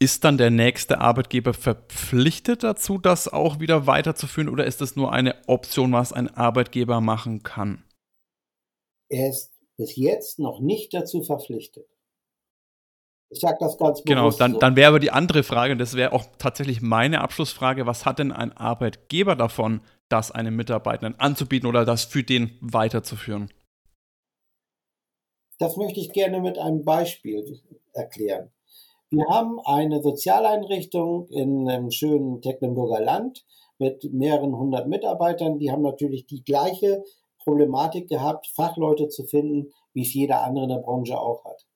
ist 0.00 0.24
dann 0.24 0.38
der 0.38 0.50
nächste 0.50 0.98
Arbeitgeber 0.98 1.52
verpflichtet 1.52 2.62
dazu, 2.62 2.96
das 2.96 3.28
auch 3.28 3.60
wieder 3.60 3.86
weiterzuführen 3.86 4.48
oder 4.48 4.64
ist 4.64 4.80
das 4.80 4.96
nur 4.96 5.12
eine 5.12 5.36
Option, 5.46 5.92
was 5.92 6.14
ein 6.14 6.34
Arbeitgeber 6.34 7.02
machen 7.02 7.42
kann? 7.42 7.84
Er 9.10 9.28
ist 9.28 9.52
bis 9.76 9.96
jetzt 9.96 10.38
noch 10.38 10.60
nicht 10.60 10.94
dazu 10.94 11.22
verpflichtet. 11.22 11.86
Ich 13.30 13.40
sage 13.40 13.58
das 13.60 13.78
ganz 13.78 14.02
Genau, 14.02 14.30
dann, 14.30 14.54
so. 14.54 14.58
dann 14.58 14.74
wäre 14.74 14.88
aber 14.88 14.98
die 14.98 15.12
andere 15.12 15.44
Frage, 15.44 15.72
und 15.72 15.78
das 15.78 15.94
wäre 15.94 16.12
auch 16.12 16.24
tatsächlich 16.38 16.82
meine 16.82 17.20
Abschlussfrage, 17.20 17.86
was 17.86 18.04
hat 18.04 18.18
denn 18.18 18.32
ein 18.32 18.52
Arbeitgeber 18.56 19.36
davon, 19.36 19.82
das 20.08 20.32
einem 20.32 20.56
Mitarbeitenden 20.56 21.18
anzubieten 21.20 21.68
oder 21.68 21.84
das 21.84 22.04
für 22.04 22.24
den 22.24 22.58
weiterzuführen? 22.60 23.52
Das 25.58 25.76
möchte 25.76 26.00
ich 26.00 26.12
gerne 26.12 26.40
mit 26.40 26.58
einem 26.58 26.84
Beispiel 26.84 27.60
erklären. 27.92 28.50
Wir 29.10 29.26
haben 29.28 29.60
eine 29.64 30.02
Sozialeinrichtung 30.02 31.28
in 31.28 31.68
einem 31.68 31.90
schönen 31.90 32.40
Tecklenburger 32.42 33.00
Land 33.00 33.44
mit 33.78 34.12
mehreren 34.12 34.56
hundert 34.56 34.88
Mitarbeitern. 34.88 35.58
Die 35.58 35.70
haben 35.70 35.82
natürlich 35.82 36.26
die 36.26 36.42
gleiche 36.42 37.02
Problematik 37.38 38.08
gehabt, 38.08 38.46
Fachleute 38.48 39.08
zu 39.08 39.24
finden, 39.24 39.72
wie 39.92 40.02
es 40.02 40.14
jeder 40.14 40.44
andere 40.44 40.64
in 40.64 40.70
der 40.70 40.78
Branche 40.78 41.18
auch 41.18 41.44
hat. 41.44 41.66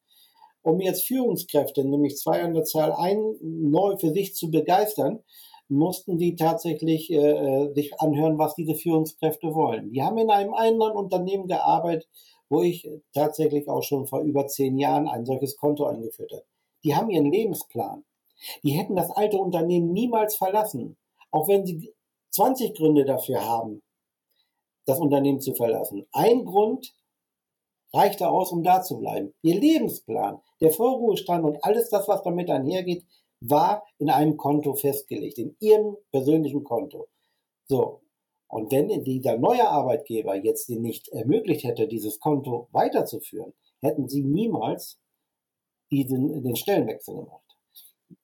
Um 0.65 0.81
jetzt 0.81 1.05
Führungskräfte, 1.05 1.85
nämlich 1.85 2.17
zwei 2.17 2.43
an 2.43 2.55
der 2.55 2.65
Zahl, 2.65 2.93
ein 2.93 3.37
neu 3.43 3.99
für 3.99 4.11
sich 4.13 4.35
zu 4.35 4.51
begeistern, 4.51 5.21
mussten 5.69 6.17
die 6.17 6.37
tatsächlich 6.37 7.13
äh, 7.13 7.17
äh, 7.17 7.75
sich 7.75 8.01
anhören, 8.01 8.39
was 8.39 8.55
diese 8.55 8.75
Führungskräfte 8.75 9.55
wollen. 9.55 9.91
Die 9.93 10.03
haben 10.03 10.17
in 10.17 10.31
einem 10.31 10.55
anderen 10.55 10.97
Unternehmen 10.97 11.49
gearbeitet, 11.49 12.09
wo 12.49 12.63
ich 12.63 12.89
tatsächlich 13.13 13.69
auch 13.69 13.83
schon 13.83 14.07
vor 14.07 14.23
über 14.23 14.47
zehn 14.47 14.79
Jahren 14.79 15.07
ein 15.07 15.27
solches 15.27 15.57
Konto 15.57 15.85
eingeführt 15.85 16.33
habe. 16.33 16.45
Die 16.83 16.95
haben 16.95 17.11
ihren 17.11 17.31
Lebensplan. 17.31 18.03
Die 18.63 18.71
hätten 18.73 18.97
das 18.97 19.11
alte 19.11 19.37
Unternehmen 19.37 19.93
niemals 19.93 20.37
verlassen, 20.37 20.97
auch 21.31 21.47
wenn 21.47 21.67
sie 21.67 21.93
20 22.31 22.75
Gründe 22.75 23.05
dafür 23.05 23.47
haben, 23.47 23.83
das 24.87 24.99
Unternehmen 24.99 25.41
zu 25.41 25.55
verlassen. 25.55 26.07
Ein 26.13 26.47
Grund 26.47 26.95
reichte 27.95 28.29
aus, 28.29 28.53
um 28.53 28.63
da 28.63 28.83
zu 28.83 28.99
bleiben. 28.99 29.33
Ihr 29.43 29.59
Lebensplan, 29.59 30.41
der 30.61 30.71
Vorruhestand 30.71 31.45
und 31.45 31.65
alles 31.65 31.91
das, 31.91 32.09
was 32.09 32.23
damit 32.23 32.51
einhergeht, 32.51 33.05
war 33.41 33.85
in 33.99 34.11
einem 34.11 34.37
Konto 34.37 34.75
festgelegt, 34.75 35.39
in 35.39 35.57
ihrem 35.61 35.97
persönlichen 36.11 36.65
Konto. 36.65 37.09
So. 37.67 38.01
Und 38.49 38.71
wenn 38.71 39.03
dieser 39.03 39.37
neue 39.37 39.69
Arbeitgeber 39.69 40.37
jetzt 40.37 40.69
den 40.69 40.83
nicht 40.83 41.09
ermöglicht 41.09 41.65
hätte, 41.65 41.89
dieses 41.89 42.21
Konto 42.21 42.69
weiterzuführen, 42.71 43.53
hätten 43.81 44.09
sie 44.09 44.23
niemals 44.23 44.99
diesen, 45.91 46.43
den 46.43 46.57
Stellenwechsel 46.57 47.17
gemacht. 47.17 47.45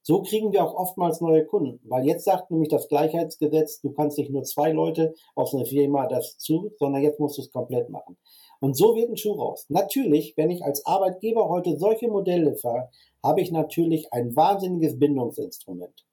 So 0.03 0.23
kriegen 0.23 0.53
wir 0.53 0.65
auch 0.65 0.75
oftmals 0.75 1.21
neue 1.21 1.45
Kunden, 1.45 1.81
weil 1.89 2.07
jetzt 2.07 2.25
sagt 2.25 2.51
nämlich 2.51 2.69
das 2.69 2.89
Gleichheitsgesetz, 2.89 3.81
du 3.81 3.93
kannst 3.93 4.19
nicht 4.19 4.31
nur 4.31 4.45
zwei 4.45 4.73
Leute 4.73 5.15
aus 5.35 5.55
einer 5.55 5.67
Firma 5.67 6.07
das 6.07 6.39
zu, 6.39 6.73
sondern 6.79 7.03
jetzt 7.03 7.21
musst 7.21 7.39
du 7.39 7.43
es 7.43 7.51
komplett 7.51 7.91
machen. 7.91 8.17
Und 8.61 8.77
so 8.77 8.95
wird 8.95 9.11
ein 9.11 9.17
Schuh 9.17 9.33
raus. 9.33 9.65
Natürlich, 9.69 10.37
wenn 10.37 10.51
ich 10.51 10.63
als 10.63 10.85
Arbeitgeber 10.85 11.49
heute 11.49 11.79
solche 11.79 12.09
Modelle 12.09 12.57
fahre, 12.57 12.91
habe 13.23 13.41
ich 13.41 13.51
natürlich 13.51 14.13
ein 14.13 14.37
wahnsinniges 14.37 14.99
Bindungsinstrument. 14.99 16.05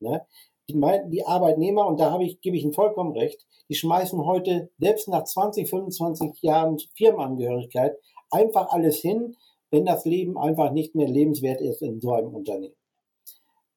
Ne? 0.00 0.26
Die, 0.68 1.26
Arbeitnehmer, 1.26 1.86
und 1.86 1.98
da 1.98 2.10
habe 2.10 2.24
ich, 2.24 2.40
gebe 2.40 2.56
ich 2.56 2.62
Ihnen 2.62 2.72
vollkommen 2.72 3.12
recht, 3.12 3.44
die 3.68 3.74
schmeißen 3.74 4.24
heute 4.24 4.70
selbst 4.78 5.08
nach 5.08 5.24
20, 5.24 5.68
25 5.68 6.40
Jahren 6.42 6.78
Firmenangehörigkeit 6.96 7.96
einfach 8.30 8.70
alles 8.70 8.96
hin, 8.96 9.36
wenn 9.70 9.84
das 9.84 10.04
Leben 10.04 10.38
einfach 10.38 10.72
nicht 10.72 10.94
mehr 10.94 11.08
lebenswert 11.08 11.60
ist 11.60 11.82
in 11.82 12.00
so 12.00 12.12
einem 12.12 12.34
Unternehmen. 12.34 12.74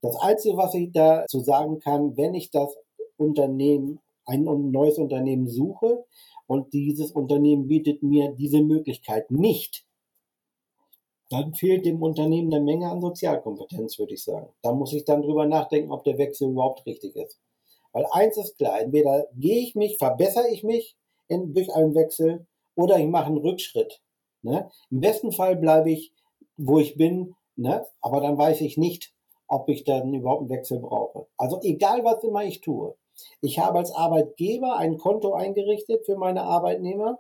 Das 0.02 0.16
Einzige, 0.18 0.56
was 0.58 0.74
ich 0.76 0.92
dazu 0.92 1.40
sagen 1.40 1.80
kann, 1.80 2.16
wenn 2.16 2.34
ich 2.36 2.52
das 2.52 2.76
Unternehmen, 3.18 4.00
ein 4.26 4.44
neues 4.44 4.98
Unternehmen 4.98 5.48
suche 5.48 6.06
und 6.48 6.74
dieses 6.74 7.12
Unternehmen 7.12 7.68
bietet 7.68 8.04
mir 8.04 8.32
diese 8.32 8.62
Möglichkeit 8.62 9.32
nicht, 9.32 9.86
dann 11.30 11.54
fehlt 11.56 11.86
dem 11.86 12.02
Unternehmen 12.04 12.54
eine 12.54 12.64
Menge 12.64 12.90
an 12.90 13.02
Sozialkompetenz, 13.02 13.98
würde 13.98 14.14
ich 14.14 14.24
sagen. 14.24 14.50
Da 14.62 14.72
muss 14.72 14.94
ich 14.94 15.06
dann 15.06 15.24
drüber 15.24 15.48
nachdenken, 15.48 15.92
ob 15.92 16.04
der 16.04 16.18
Wechsel 16.18 16.50
überhaupt 16.50 16.86
richtig 16.86 17.16
ist. 17.16 17.40
Weil 17.92 18.06
eins 18.12 18.38
ist 18.38 18.58
klar, 18.58 18.80
entweder 18.80 19.28
gehe 19.36 19.62
ich 19.62 19.76
mich, 19.76 19.98
verbessere 19.98 20.50
ich 20.50 20.64
mich 20.64 20.96
in, 21.28 21.54
durch 21.54 21.74
einen 21.74 21.96
Wechsel 21.96 22.46
oder 22.76 23.00
ich 23.00 23.08
mache 23.08 23.28
einen 23.28 23.38
Rückschritt. 23.38 24.02
Ne? 24.42 24.70
Im 24.92 25.00
besten 25.00 25.32
Fall 25.32 25.56
bleibe 25.56 25.92
ich, 25.92 26.14
wo 26.58 26.80
ich 26.80 26.98
bin, 26.98 27.36
ne? 27.56 27.86
aber 28.02 28.22
dann 28.22 28.38
weiß 28.38 28.62
ich 28.62 28.78
nicht, 28.78 29.14
ob 29.48 29.70
ich 29.70 29.84
dann 29.84 30.14
überhaupt 30.14 30.42
einen 30.42 30.50
Wechsel 30.50 30.80
brauche. 30.80 31.28
Also 31.38 31.60
egal, 31.64 32.04
was 32.04 32.24
immer 32.24 32.44
ich 32.44 32.62
tue. 32.62 32.96
Ich 33.42 33.60
habe 33.60 33.80
als 33.80 33.92
Arbeitgeber 33.92 34.78
ein 34.78 34.98
Konto 34.98 35.34
eingerichtet 35.34 36.06
für 36.06 36.18
meine 36.18 36.44
Arbeitnehmer. 36.44 37.20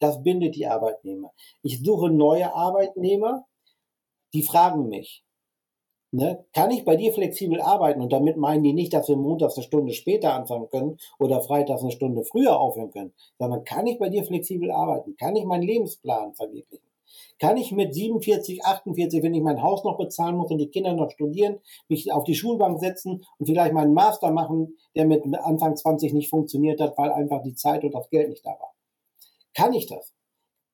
Das 0.00 0.22
bindet 0.22 0.56
die 0.56 0.66
Arbeitnehmer. 0.66 1.32
Ich 1.62 1.80
suche 1.82 2.10
neue 2.10 2.54
Arbeitnehmer, 2.54 3.46
die 4.32 4.42
fragen 4.42 4.88
mich, 4.88 5.24
Ne? 6.14 6.44
Kann 6.52 6.70
ich 6.70 6.84
bei 6.84 6.94
dir 6.94 7.12
flexibel 7.12 7.60
arbeiten? 7.60 8.00
Und 8.00 8.12
damit 8.12 8.36
meinen 8.36 8.62
die 8.62 8.72
nicht, 8.72 8.94
dass 8.94 9.08
wir 9.08 9.16
montags 9.16 9.56
eine 9.56 9.64
Stunde 9.64 9.92
später 9.92 10.32
anfangen 10.32 10.68
können 10.70 10.96
oder 11.18 11.40
freitags 11.40 11.82
eine 11.82 11.90
Stunde 11.90 12.22
früher 12.22 12.56
aufhören 12.56 12.92
können, 12.92 13.12
sondern 13.36 13.64
kann 13.64 13.88
ich 13.88 13.98
bei 13.98 14.10
dir 14.10 14.22
flexibel 14.22 14.70
arbeiten? 14.70 15.16
Kann 15.16 15.34
ich 15.34 15.44
meinen 15.44 15.64
Lebensplan 15.64 16.32
verwirklichen? 16.34 16.86
Kann 17.38 17.56
ich 17.56 17.72
mit 17.72 17.94
47, 17.94 18.64
48, 18.64 19.22
wenn 19.22 19.34
ich 19.34 19.42
mein 19.42 19.62
Haus 19.62 19.84
noch 19.84 19.98
bezahlen 19.98 20.36
muss 20.36 20.50
und 20.50 20.58
die 20.58 20.70
Kinder 20.70 20.94
noch 20.94 21.10
studieren, 21.10 21.60
mich 21.88 22.12
auf 22.12 22.24
die 22.24 22.34
Schulbank 22.34 22.80
setzen 22.80 23.24
und 23.38 23.46
vielleicht 23.46 23.74
meinen 23.74 23.94
Master 23.94 24.30
machen, 24.30 24.76
der 24.94 25.06
mit 25.06 25.22
Anfang 25.36 25.76
20 25.76 26.12
nicht 26.12 26.30
funktioniert 26.30 26.80
hat, 26.80 26.96
weil 26.96 27.12
einfach 27.12 27.42
die 27.42 27.54
Zeit 27.54 27.84
und 27.84 27.94
das 27.94 28.08
Geld 28.10 28.28
nicht 28.28 28.46
da 28.46 28.50
war? 28.50 28.74
Kann 29.54 29.72
ich 29.72 29.86
das? 29.86 30.12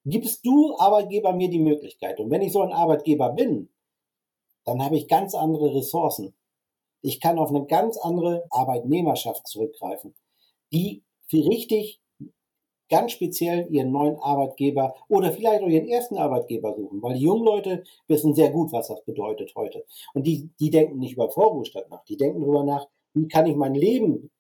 Gibst 0.04 0.44
du 0.46 0.76
Arbeitgeber 0.78 1.32
mir 1.32 1.50
die 1.50 1.58
Möglichkeit? 1.58 2.20
Und 2.20 2.30
wenn 2.30 2.42
ich 2.42 2.52
so 2.52 2.62
ein 2.62 2.72
Arbeitgeber 2.72 3.30
bin, 3.30 3.68
dann 4.64 4.82
habe 4.82 4.96
ich 4.96 5.08
ganz 5.08 5.34
andere 5.34 5.74
Ressourcen. 5.74 6.34
Ich 7.02 7.20
kann 7.20 7.38
auf 7.38 7.50
eine 7.50 7.66
ganz 7.66 7.96
andere 7.98 8.46
Arbeitnehmerschaft 8.50 9.46
zurückgreifen, 9.46 10.14
die 10.72 11.02
für 11.28 11.44
richtig 11.44 12.00
ganz 12.90 13.12
speziell 13.12 13.66
ihren 13.70 13.92
neuen 13.92 14.16
Arbeitgeber 14.16 14.94
oder 15.08 15.32
vielleicht 15.32 15.62
auch 15.62 15.68
ihren 15.68 15.88
ersten 15.88 16.18
Arbeitgeber 16.18 16.74
suchen, 16.74 17.02
weil 17.02 17.14
die 17.14 17.24
jungen 17.24 17.44
Leute 17.44 17.84
wissen 18.08 18.34
sehr 18.34 18.50
gut, 18.50 18.72
was 18.72 18.88
das 18.88 19.02
bedeutet 19.04 19.52
heute. 19.56 19.84
Und 20.12 20.26
die, 20.26 20.50
die 20.58 20.70
denken 20.70 20.98
nicht 20.98 21.14
über 21.14 21.30
Vorruhestand 21.30 21.88
nach, 21.88 22.04
die 22.04 22.16
denken 22.16 22.40
darüber 22.40 22.64
nach, 22.64 22.86
wie 23.14 23.28
kann 23.28 23.46
ich 23.46 23.56
mein 23.56 23.74
Leben 23.74 24.30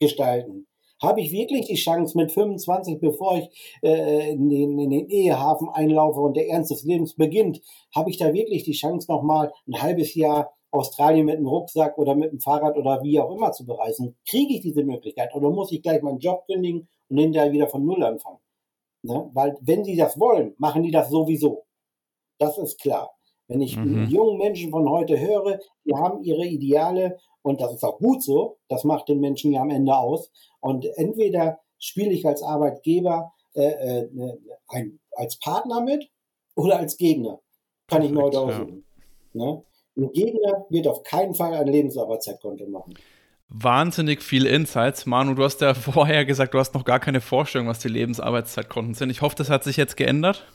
gestalten? 0.00 0.66
Habe 1.00 1.20
ich 1.20 1.32
wirklich 1.32 1.66
die 1.66 1.74
Chance 1.74 2.16
mit 2.16 2.30
25, 2.30 3.00
bevor 3.00 3.36
ich 3.36 3.78
äh, 3.82 4.30
in, 4.30 4.48
den, 4.48 4.78
in 4.78 4.90
den 4.90 5.08
Ehehafen 5.08 5.68
einlaufe 5.68 6.20
und 6.20 6.36
der 6.36 6.48
Ernst 6.48 6.70
des 6.70 6.84
Lebens 6.84 7.16
beginnt, 7.16 7.60
habe 7.92 8.08
ich 8.08 8.18
da 8.18 8.32
wirklich 8.32 8.62
die 8.62 8.72
Chance 8.72 9.10
nochmal 9.10 9.52
ein 9.66 9.82
halbes 9.82 10.14
Jahr 10.14 10.54
Australien 10.70 11.26
mit 11.26 11.36
einem 11.36 11.48
Rucksack 11.48 11.98
oder 11.98 12.14
mit 12.14 12.32
dem 12.32 12.40
Fahrrad 12.40 12.76
oder 12.76 13.02
wie 13.02 13.20
auch 13.20 13.34
immer 13.34 13.52
zu 13.52 13.66
bereisen? 13.66 14.16
Kriege 14.26 14.54
ich 14.54 14.60
diese 14.60 14.84
Möglichkeit 14.84 15.34
oder 15.34 15.50
muss 15.50 15.72
ich 15.72 15.82
gleich 15.82 16.02
meinen 16.02 16.20
Job 16.20 16.46
kündigen 16.46 16.88
und 17.12 17.18
hinterher 17.18 17.52
wieder 17.52 17.68
von 17.68 17.84
Null 17.84 18.02
anfangen? 18.02 18.38
Ne? 19.02 19.30
Weil 19.34 19.56
wenn 19.60 19.84
sie 19.84 19.96
das 19.96 20.18
wollen, 20.18 20.54
machen 20.58 20.82
die 20.82 20.90
das 20.90 21.10
sowieso. 21.10 21.66
Das 22.38 22.58
ist 22.58 22.80
klar. 22.80 23.14
Wenn 23.48 23.60
ich 23.60 23.76
mhm. 23.76 24.06
jungen 24.06 24.38
Menschen 24.38 24.70
von 24.70 24.88
heute 24.88 25.20
höre, 25.20 25.60
die 25.84 25.94
haben 25.94 26.22
ihre 26.22 26.46
Ideale 26.46 27.18
und 27.42 27.60
das 27.60 27.74
ist 27.74 27.84
auch 27.84 27.98
gut 27.98 28.22
so, 28.22 28.56
das 28.68 28.84
macht 28.84 29.08
den 29.08 29.20
Menschen 29.20 29.52
ja 29.52 29.60
am 29.60 29.70
Ende 29.70 29.94
aus. 29.94 30.30
Und 30.60 30.86
entweder 30.96 31.60
spiele 31.78 32.12
ich 32.12 32.26
als 32.26 32.42
Arbeitgeber 32.42 33.32
äh, 33.54 33.64
äh, 33.64 34.08
ein, 34.68 35.00
als 35.16 35.38
Partner 35.38 35.82
mit 35.82 36.08
oder 36.56 36.78
als 36.78 36.96
Gegner. 36.96 37.40
Kann 37.88 38.02
ich 38.02 38.10
mir 38.10 38.22
heute 38.22 38.40
aussuchen. 38.40 38.86
Ja. 39.34 39.44
Ne? 39.44 39.62
Ein 39.96 40.12
Gegner 40.12 40.64
wird 40.70 40.86
auf 40.86 41.02
keinen 41.02 41.34
Fall 41.34 41.52
ein 41.52 41.66
Lebensarbeitszeitkonto 41.66 42.66
machen. 42.66 42.94
Wahnsinnig 43.54 44.22
viel 44.22 44.46
Insights. 44.46 45.04
Manu, 45.04 45.34
du 45.34 45.44
hast 45.44 45.60
ja 45.60 45.74
vorher 45.74 46.24
gesagt, 46.24 46.54
du 46.54 46.58
hast 46.58 46.72
noch 46.72 46.84
gar 46.84 47.00
keine 47.00 47.20
Vorstellung, 47.20 47.68
was 47.68 47.80
die 47.80 47.88
Lebensarbeitszeitkonten 47.88 48.94
sind. 48.94 49.10
Ich 49.10 49.20
hoffe, 49.20 49.36
das 49.36 49.50
hat 49.50 49.62
sich 49.62 49.76
jetzt 49.76 49.98
geändert. 49.98 50.46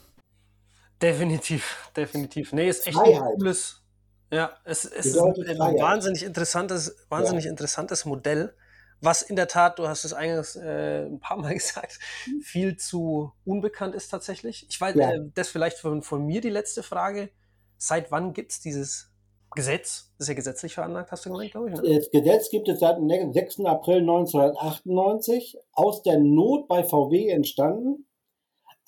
Definitiv, 1.00 1.90
definitiv. 1.96 2.52
Nee, 2.52 2.68
ist 2.68 2.88
echt 2.88 2.96
Freiheit. 2.96 3.22
ein 3.22 3.38
cooles. 3.38 3.84
Ja, 4.32 4.50
es, 4.64 4.84
es 4.84 5.06
ist 5.06 5.18
ein 5.18 5.32
Freiheit. 5.32 5.80
wahnsinnig 5.80 6.24
interessantes, 6.24 6.96
wahnsinnig 7.08 7.44
ja. 7.44 7.50
interessantes 7.50 8.04
Modell, 8.04 8.52
was 9.00 9.22
in 9.22 9.36
der 9.36 9.46
Tat, 9.46 9.78
du 9.78 9.86
hast 9.86 10.04
es 10.04 10.12
eingangs 10.12 10.56
äh, 10.56 11.06
ein 11.06 11.20
paar 11.20 11.36
Mal 11.36 11.54
gesagt, 11.54 12.00
viel 12.42 12.76
zu 12.76 13.32
unbekannt 13.44 13.94
ist 13.94 14.08
tatsächlich. 14.08 14.66
Ich 14.68 14.80
weiß, 14.80 14.96
ja. 14.96 15.12
äh, 15.12 15.20
das 15.34 15.50
vielleicht 15.50 15.78
von, 15.78 16.02
von 16.02 16.26
mir 16.26 16.40
die 16.40 16.50
letzte 16.50 16.82
Frage. 16.82 17.30
Seit 17.76 18.10
wann 18.10 18.32
gibt 18.32 18.50
es 18.50 18.60
dieses 18.60 19.07
Gesetz? 19.54 20.10
Das 20.18 20.26
ist 20.26 20.28
ja 20.28 20.34
gesetzlich 20.34 20.74
veranlagt, 20.74 21.10
hast 21.10 21.24
du 21.24 21.30
gemeint, 21.30 21.50
glaube 21.50 21.70
ich. 21.70 21.80
Ne? 21.80 21.96
Das 21.96 22.10
Gesetz 22.10 22.50
gibt 22.50 22.68
es 22.68 22.80
seit 22.80 22.98
dem 22.98 23.32
6. 23.32 23.60
April 23.60 24.00
1998 24.00 25.58
aus 25.72 26.02
der 26.02 26.18
Not 26.18 26.68
bei 26.68 26.84
VW 26.84 27.28
entstanden 27.28 28.06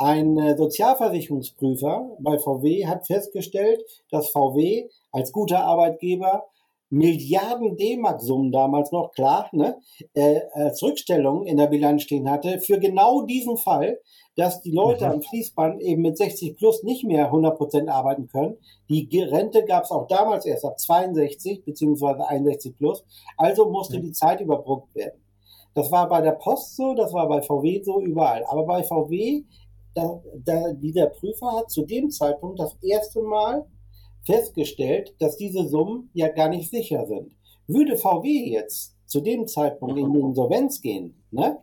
ein 0.00 0.38
äh, 0.38 0.56
Sozialversicherungsprüfer 0.56 2.16
bei 2.20 2.38
VW 2.38 2.86
hat 2.86 3.06
festgestellt, 3.06 3.82
dass 4.10 4.30
VW 4.30 4.88
als 5.12 5.30
guter 5.30 5.62
Arbeitgeber 5.64 6.46
Milliarden 6.90 7.76
D-Mark-Summen 7.76 8.52
damals 8.52 8.92
noch, 8.92 9.12
klar, 9.12 9.48
ne, 9.52 9.78
äh, 10.14 10.40
als 10.52 10.82
Rückstellungen 10.82 11.46
in 11.46 11.56
der 11.56 11.68
Bilanz 11.68 12.02
stehen 12.02 12.28
hatte, 12.28 12.58
für 12.58 12.78
genau 12.78 13.22
diesen 13.22 13.56
Fall, 13.56 13.98
dass 14.36 14.60
die 14.60 14.72
Leute 14.72 15.06
mhm. 15.06 15.12
am 15.12 15.22
Fließband 15.22 15.80
eben 15.80 16.02
mit 16.02 16.18
60 16.18 16.56
plus 16.56 16.82
nicht 16.82 17.04
mehr 17.04 17.32
100% 17.32 17.88
arbeiten 17.88 18.28
können. 18.28 18.56
Die 18.88 19.06
Rente 19.20 19.64
gab 19.64 19.84
es 19.84 19.90
auch 19.90 20.06
damals 20.06 20.46
erst 20.46 20.64
ab 20.64 20.78
62 20.78 21.64
beziehungsweise 21.64 22.26
61 22.28 22.76
plus, 22.76 23.04
also 23.36 23.70
musste 23.70 23.98
mhm. 23.98 24.02
die 24.02 24.12
Zeit 24.12 24.40
überbrückt 24.40 24.94
werden. 24.94 25.20
Das 25.74 25.92
war 25.92 26.08
bei 26.08 26.20
der 26.20 26.32
Post 26.32 26.76
so, 26.76 26.94
das 26.94 27.12
war 27.12 27.28
bei 27.28 27.42
VW 27.42 27.82
so, 27.82 28.00
überall. 28.00 28.44
Aber 28.48 28.64
bei 28.64 28.82
VW 28.82 29.44
da, 29.94 30.20
da, 30.44 30.72
dieser 30.72 31.06
Prüfer 31.06 31.52
hat 31.52 31.70
zu 31.70 31.84
dem 31.84 32.10
Zeitpunkt 32.10 32.60
das 32.60 32.76
erste 32.82 33.22
Mal 33.22 33.66
festgestellt, 34.24 35.14
dass 35.18 35.36
diese 35.36 35.68
Summen 35.68 36.10
ja 36.14 36.28
gar 36.28 36.48
nicht 36.48 36.70
sicher 36.70 37.06
sind. 37.06 37.32
Würde 37.66 37.96
VW 37.96 38.28
jetzt 38.50 38.96
zu 39.06 39.20
dem 39.20 39.46
Zeitpunkt 39.46 39.98
in 39.98 40.12
die 40.12 40.20
Insolvenz 40.20 40.80
gehen, 40.80 41.22
ne, 41.30 41.58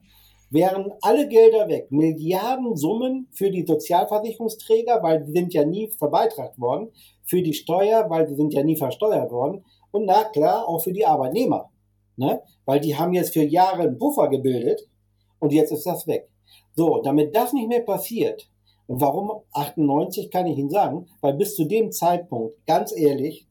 wären 0.50 0.94
alle 1.02 1.28
Gelder 1.28 1.68
weg. 1.68 1.92
Milliarden 1.92 2.76
Summen 2.76 3.28
für 3.32 3.52
die 3.52 3.66
Sozialversicherungsträger, 3.66 5.02
weil 5.04 5.24
die 5.24 5.32
sind 5.32 5.54
ja 5.54 5.66
nie 5.66 5.90
verbeitragt 5.98 6.60
worden, 6.60 6.92
für 7.24 7.42
die 7.42 7.54
Steuer, 7.54 8.10
weil 8.10 8.28
die 8.28 8.36
sind 8.36 8.54
ja 8.54 8.64
nie 8.64 8.78
versteuert 8.78 9.32
worden 9.32 9.64
und 9.92 10.06
na 10.06 10.24
klar 10.26 10.68
auch 10.68 10.80
für 10.80 10.94
die 10.94 11.06
Arbeitnehmer, 11.06 11.70
ne, 12.16 12.42
weil 12.66 12.80
die 12.80 12.96
haben 12.96 13.14
jetzt 13.14 13.34
für 13.34 13.44
Jahre 13.44 13.84
einen 13.84 13.98
Puffer 13.98 14.30
gebildet 14.30 14.88
und 15.40 15.52
jetzt 15.52 15.72
ist 15.72 15.86
das 15.86 16.08
weg. 16.08 16.30
So, 16.76 17.02
damit 17.02 17.36
das 17.36 17.54
nicht 17.54 17.68
mehr 17.68 17.82
passiert, 17.82 18.50
und 18.88 19.02
warum 19.02 19.32
98 19.54 20.32
kann 20.32 20.48
ich 20.48 20.58
Ihnen 20.58 20.70
sagen, 20.70 21.08
weil 21.22 21.34
bis 21.34 21.56
zu 21.56 21.66
dem 21.66 21.92
Zeitpunkt, 21.92 22.56
ganz 22.66 22.96
ehrlich, 22.96 23.48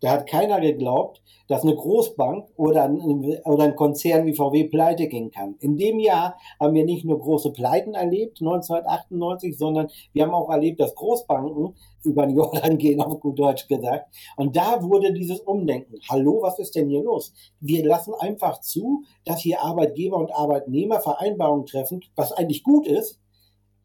da 0.00 0.10
hat 0.10 0.28
keiner 0.28 0.60
geglaubt, 0.60 1.22
dass 1.48 1.62
eine 1.62 1.74
Großbank 1.74 2.48
oder 2.56 2.84
ein, 2.84 3.00
oder 3.44 3.64
ein 3.64 3.76
Konzern 3.76 4.26
wie 4.26 4.34
VW 4.34 4.64
pleite 4.64 5.06
gehen 5.06 5.30
kann. 5.30 5.56
In 5.60 5.76
dem 5.76 5.98
Jahr 5.98 6.36
haben 6.58 6.74
wir 6.74 6.84
nicht 6.84 7.04
nur 7.04 7.20
große 7.20 7.52
Pleiten 7.52 7.94
erlebt, 7.94 8.40
1998, 8.40 9.56
sondern 9.56 9.88
wir 10.12 10.24
haben 10.24 10.34
auch 10.34 10.50
erlebt, 10.50 10.80
dass 10.80 10.94
Großbanken 10.94 11.74
über 12.04 12.26
den 12.26 12.36
Jordan 12.36 12.78
gehen, 12.78 13.00
auf 13.00 13.20
gut 13.20 13.38
Deutsch 13.38 13.68
gesagt. 13.68 14.14
Und 14.36 14.56
da 14.56 14.82
wurde 14.82 15.12
dieses 15.12 15.40
Umdenken. 15.40 15.96
Hallo, 16.08 16.42
was 16.42 16.58
ist 16.58 16.74
denn 16.76 16.88
hier 16.88 17.02
los? 17.02 17.32
Wir 17.60 17.84
lassen 17.84 18.14
einfach 18.14 18.60
zu, 18.60 19.02
dass 19.24 19.40
hier 19.40 19.62
Arbeitgeber 19.62 20.16
und 20.16 20.32
Arbeitnehmer 20.34 21.00
Vereinbarungen 21.00 21.66
treffen, 21.66 22.02
was 22.14 22.32
eigentlich 22.32 22.62
gut 22.62 22.86
ist, 22.86 23.18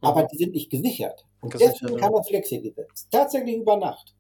aber 0.02 0.24
die 0.24 0.38
sind 0.38 0.54
nicht 0.54 0.70
gesichert. 0.70 1.26
Und 1.42 1.54
deswegen 1.54 1.98
kam 1.98 2.14
das 2.14 2.28
Flexi-Gesetz. 2.28 3.08
Tatsächlich 3.10 3.58
über 3.58 3.78
Nacht 3.78 4.16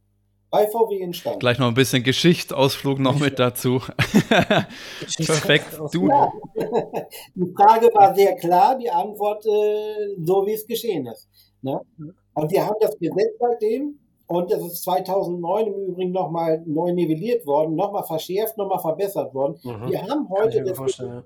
bei 0.52 0.68
VW 0.68 1.02
entstanden. 1.02 1.40
Gleich 1.40 1.58
noch 1.58 1.68
ein 1.68 1.74
bisschen 1.74 2.04
Geschichtsausflug 2.04 3.00
noch 3.00 3.18
mit 3.20 3.40
dazu. 3.40 3.80
Perfekt. 5.26 5.80
Du. 5.94 6.10
Ja. 6.10 6.32
Die 7.36 7.54
Frage 7.56 7.88
war 7.94 8.14
sehr 8.14 8.36
klar, 8.36 8.78
die 8.78 8.90
Antwort 8.90 9.46
äh, 9.46 10.16
so, 10.24 10.46
wie 10.46 10.54
es 10.54 10.68
geschehen 10.68 11.08
ist. 11.08 11.28
Ne? 11.62 11.80
Und 12.34 12.52
wir 12.52 12.66
haben 12.66 12.76
das 12.82 12.98
Gesetz 13.00 13.34
seitdem, 13.40 14.00
und 14.32 14.52
das 14.52 14.62
ist 14.64 14.84
2009 14.84 15.68
im 15.68 15.74
Übrigen 15.74 16.12
nochmal 16.12 16.64
neu 16.66 16.94
nivelliert 16.94 17.46
worden, 17.46 17.76
nochmal 17.76 18.04
verschärft, 18.04 18.58
nochmal 18.58 18.80
verbessert 18.80 19.34
worden. 19.34 19.60
Mhm. 19.64 19.90
Wir 19.90 20.02
haben 20.08 20.30
heute 20.30 20.64
das, 20.64 20.78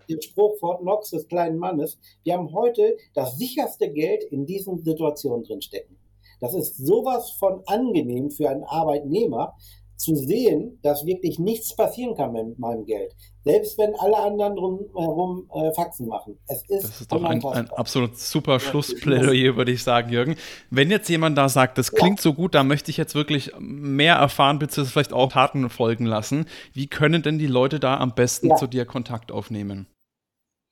den 0.10 0.22
Spruch 0.22 0.58
Fort 0.60 0.82
Knox 0.82 1.12
des 1.12 1.28
kleinen 1.28 1.58
Mannes, 1.58 2.00
wir 2.24 2.34
haben 2.34 2.52
heute 2.54 2.98
das 3.14 3.38
sicherste 3.38 3.92
Geld 3.92 4.24
in 4.26 4.46
diesen 4.46 4.84
Situationen 4.84 5.44
drinstecken. 5.44 5.98
Das 6.40 6.54
ist 6.54 6.78
sowas 6.78 7.32
von 7.32 7.62
angenehm 7.66 8.30
für 8.30 8.50
einen 8.50 8.64
Arbeitnehmer 8.64 9.56
zu 9.98 10.16
sehen, 10.16 10.80
dass 10.82 11.06
wirklich 11.06 11.40
nichts 11.40 11.76
passieren 11.76 12.16
kann 12.16 12.34
mit 12.34 12.60
meinem 12.60 12.86
Geld. 12.86 13.16
Selbst 13.44 13.78
wenn 13.78 13.96
alle 13.96 14.18
anderen 14.18 14.56
drumherum 14.56 15.50
äh, 15.54 15.72
Faxen 15.74 16.08
machen. 16.08 16.38
Es 16.48 16.64
ist 16.68 16.84
das 16.84 17.02
ist 17.02 17.12
doch 17.12 17.24
ein, 17.24 17.44
ein, 17.44 17.70
absolut 17.72 18.18
super 18.18 18.60
Schlussplädoyer, 18.60 19.56
würde 19.56 19.72
ich 19.72 19.84
sagen, 19.84 20.12
Jürgen. 20.12 20.36
Wenn 20.70 20.90
jetzt 20.92 21.10
jemand 21.10 21.38
da 21.38 21.48
sagt, 21.48 21.78
das 21.78 21.92
klingt 21.92 22.20
ja. 22.20 22.24
so 22.24 22.34
gut, 22.34 22.56
da 22.56 22.64
möchte 22.64 22.92
ich 22.92 22.98
jetzt 22.98 23.16
wirklich 23.16 23.52
mehr 23.60 24.16
erfahren, 24.16 24.60
beziehungsweise 24.60 24.92
vielleicht 24.92 25.14
auch 25.14 25.32
Taten 25.32 25.70
folgen 25.70 26.06
lassen. 26.06 26.46
Wie 26.74 26.88
können 26.88 27.22
denn 27.22 27.38
die 27.38 27.48
Leute 27.48 27.80
da 27.80 27.98
am 27.98 28.16
besten 28.16 28.50
ja. 28.50 28.56
zu 28.56 28.68
dir 28.68 28.86
Kontakt 28.86 29.32
aufnehmen? 29.32 29.88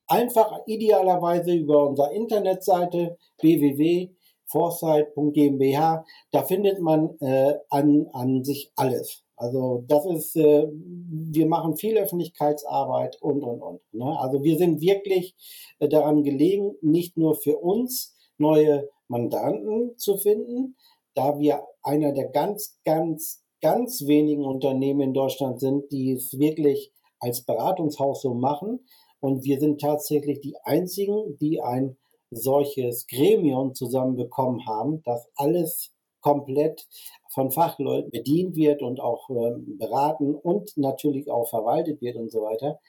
Einfach 0.07 0.59
idealerweise 0.67 1.53
über 1.53 1.87
unsere 1.87 2.13
Internetseite 2.13 3.17
www 3.39 4.09
foresight.gmbH, 4.53 6.05
da 6.31 6.43
findet 6.43 6.79
man 6.79 7.17
äh, 7.19 7.55
an, 7.69 8.07
an 8.13 8.43
sich 8.43 8.71
alles. 8.75 9.23
Also 9.35 9.83
das 9.87 10.05
ist, 10.05 10.35
äh, 10.35 10.67
wir 10.71 11.47
machen 11.47 11.75
viel 11.75 11.97
Öffentlichkeitsarbeit 11.97 13.17
und, 13.21 13.43
und, 13.43 13.61
und. 13.61 13.81
Ne? 13.91 14.17
Also 14.19 14.43
wir 14.43 14.57
sind 14.57 14.79
wirklich 14.79 15.35
äh, 15.79 15.89
daran 15.89 16.23
gelegen, 16.23 16.75
nicht 16.81 17.17
nur 17.17 17.35
für 17.35 17.57
uns 17.57 18.15
neue 18.37 18.87
Mandanten 19.07 19.97
zu 19.97 20.17
finden, 20.17 20.77
da 21.15 21.39
wir 21.39 21.63
einer 21.81 22.13
der 22.13 22.29
ganz, 22.29 22.79
ganz, 22.85 23.43
ganz 23.61 24.05
wenigen 24.05 24.45
Unternehmen 24.45 25.01
in 25.01 25.13
Deutschland 25.13 25.59
sind, 25.59 25.91
die 25.91 26.13
es 26.13 26.37
wirklich 26.39 26.91
als 27.19 27.43
Beratungshaus 27.43 28.21
so 28.21 28.33
machen. 28.33 28.85
Und 29.19 29.43
wir 29.43 29.59
sind 29.59 29.79
tatsächlich 29.81 30.41
die 30.41 30.55
einzigen, 30.63 31.37
die 31.39 31.61
ein 31.61 31.97
solches 32.35 33.07
Gremium 33.07 33.73
zusammenbekommen 33.73 34.65
haben, 34.65 35.01
das 35.03 35.27
alles 35.35 35.91
komplett 36.21 36.87
von 37.29 37.51
Fachleuten 37.51 38.11
bedient 38.11 38.55
wird 38.55 38.81
und 38.81 38.99
auch 38.99 39.29
ähm, 39.29 39.77
beraten 39.77 40.33
und 40.35 40.75
natürlich 40.77 41.29
auch 41.29 41.49
verwaltet 41.49 42.01
wird 42.01 42.15
und 42.15 42.31
so 42.31 42.41
weiter. 42.41 42.79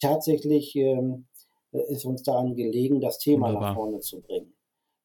Tatsächlich 0.00 0.74
ähm, 0.76 1.26
ist 1.72 2.04
uns 2.04 2.22
daran 2.22 2.54
gelegen, 2.54 3.00
das 3.00 3.18
Thema 3.18 3.48
Wunderbar. 3.48 3.68
nach 3.68 3.76
vorne 3.76 4.00
zu 4.00 4.20
bringen. 4.20 4.54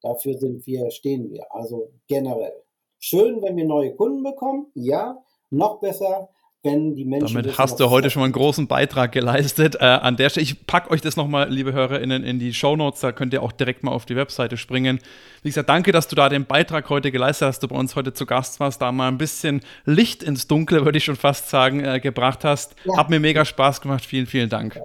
Dafür 0.02 0.38
sind 0.38 0.66
wir, 0.66 0.92
stehen 0.92 1.30
wir. 1.32 1.54
Also 1.54 1.92
generell. 2.08 2.64
Schön, 3.00 3.42
wenn 3.42 3.58
wir 3.58 3.66
neue 3.66 3.96
Kunden 3.96 4.24
bekommen, 4.24 4.68
ja. 4.76 5.22
Noch 5.50 5.80
besser, 5.80 6.30
wenn 6.64 6.96
die 6.96 7.06
Menschen. 7.06 7.36
Damit 7.36 7.58
hast 7.58 7.80
du 7.80 7.90
heute 7.90 8.10
schon 8.10 8.22
mal 8.22 8.26
einen 8.26 8.34
großen 8.34 8.68
Beitrag 8.68 9.12
geleistet. 9.12 9.76
Äh, 9.76 9.84
an 9.84 10.16
der 10.16 10.30
Stelle, 10.30 10.44
ich 10.46 10.66
packe 10.66 10.90
euch 10.92 11.02
das 11.02 11.18
nochmal, 11.18 11.50
liebe 11.50 11.74
HörerInnen, 11.74 12.24
in 12.24 12.40
die 12.40 12.54
Show 12.54 12.76
Notes. 12.76 13.02
Da 13.02 13.12
könnt 13.12 13.34
ihr 13.34 13.44
auch 13.44 13.52
direkt 13.52 13.84
mal 13.84 13.92
auf 13.92 14.06
die 14.06 14.16
Webseite 14.16 14.56
springen. 14.56 15.00
Wie 15.42 15.50
gesagt, 15.50 15.70
danke, 15.70 15.92
dass 15.92 16.08
du 16.08 16.16
da 16.16 16.30
den 16.30 16.46
Beitrag 16.46 16.90
heute 16.90 17.12
geleistet 17.12 17.50
hast, 17.50 17.64
du 17.64 17.68
bei 17.68 17.76
uns 17.76 17.96
heute 17.96 18.14
zu 18.14 18.26
Gast 18.26 18.60
warst, 18.60 18.82
da 18.82 18.92
mal 18.92 19.10
ein 19.10 19.18
bisschen 19.18 19.62
Licht 19.86 20.24
ins 20.24 20.48
Dunkle, 20.48 20.86
würde 20.86 20.98
ich 20.98 21.04
schon 21.04 21.18
fast 21.18 21.50
sagen, 21.50 21.84
äh, 21.84 22.00
gebracht 22.00 22.46
hast. 22.46 22.76
Ja. 22.86 22.98
Hat 22.98 23.10
mir 23.10 23.20
mega 23.20 23.44
Spaß 23.44 23.82
gemacht. 23.82 24.06
Vielen, 24.06 24.26
vielen 24.26 24.50
Dank. 24.50 24.80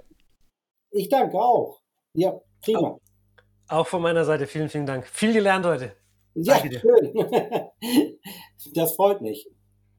Ich 0.91 1.07
danke 1.07 1.37
auch. 1.37 1.79
Ja. 2.13 2.33
Prima. 2.61 2.97
Auch 3.69 3.87
von 3.87 4.01
meiner 4.01 4.25
Seite 4.25 4.47
vielen, 4.47 4.67
vielen 4.67 4.85
Dank. 4.85 5.07
Viel 5.07 5.31
gelernt 5.31 5.65
heute. 5.65 5.95
Ja, 6.33 6.59
schön. 6.59 7.13
Das 8.73 8.93
freut 8.95 9.21
mich. 9.21 9.47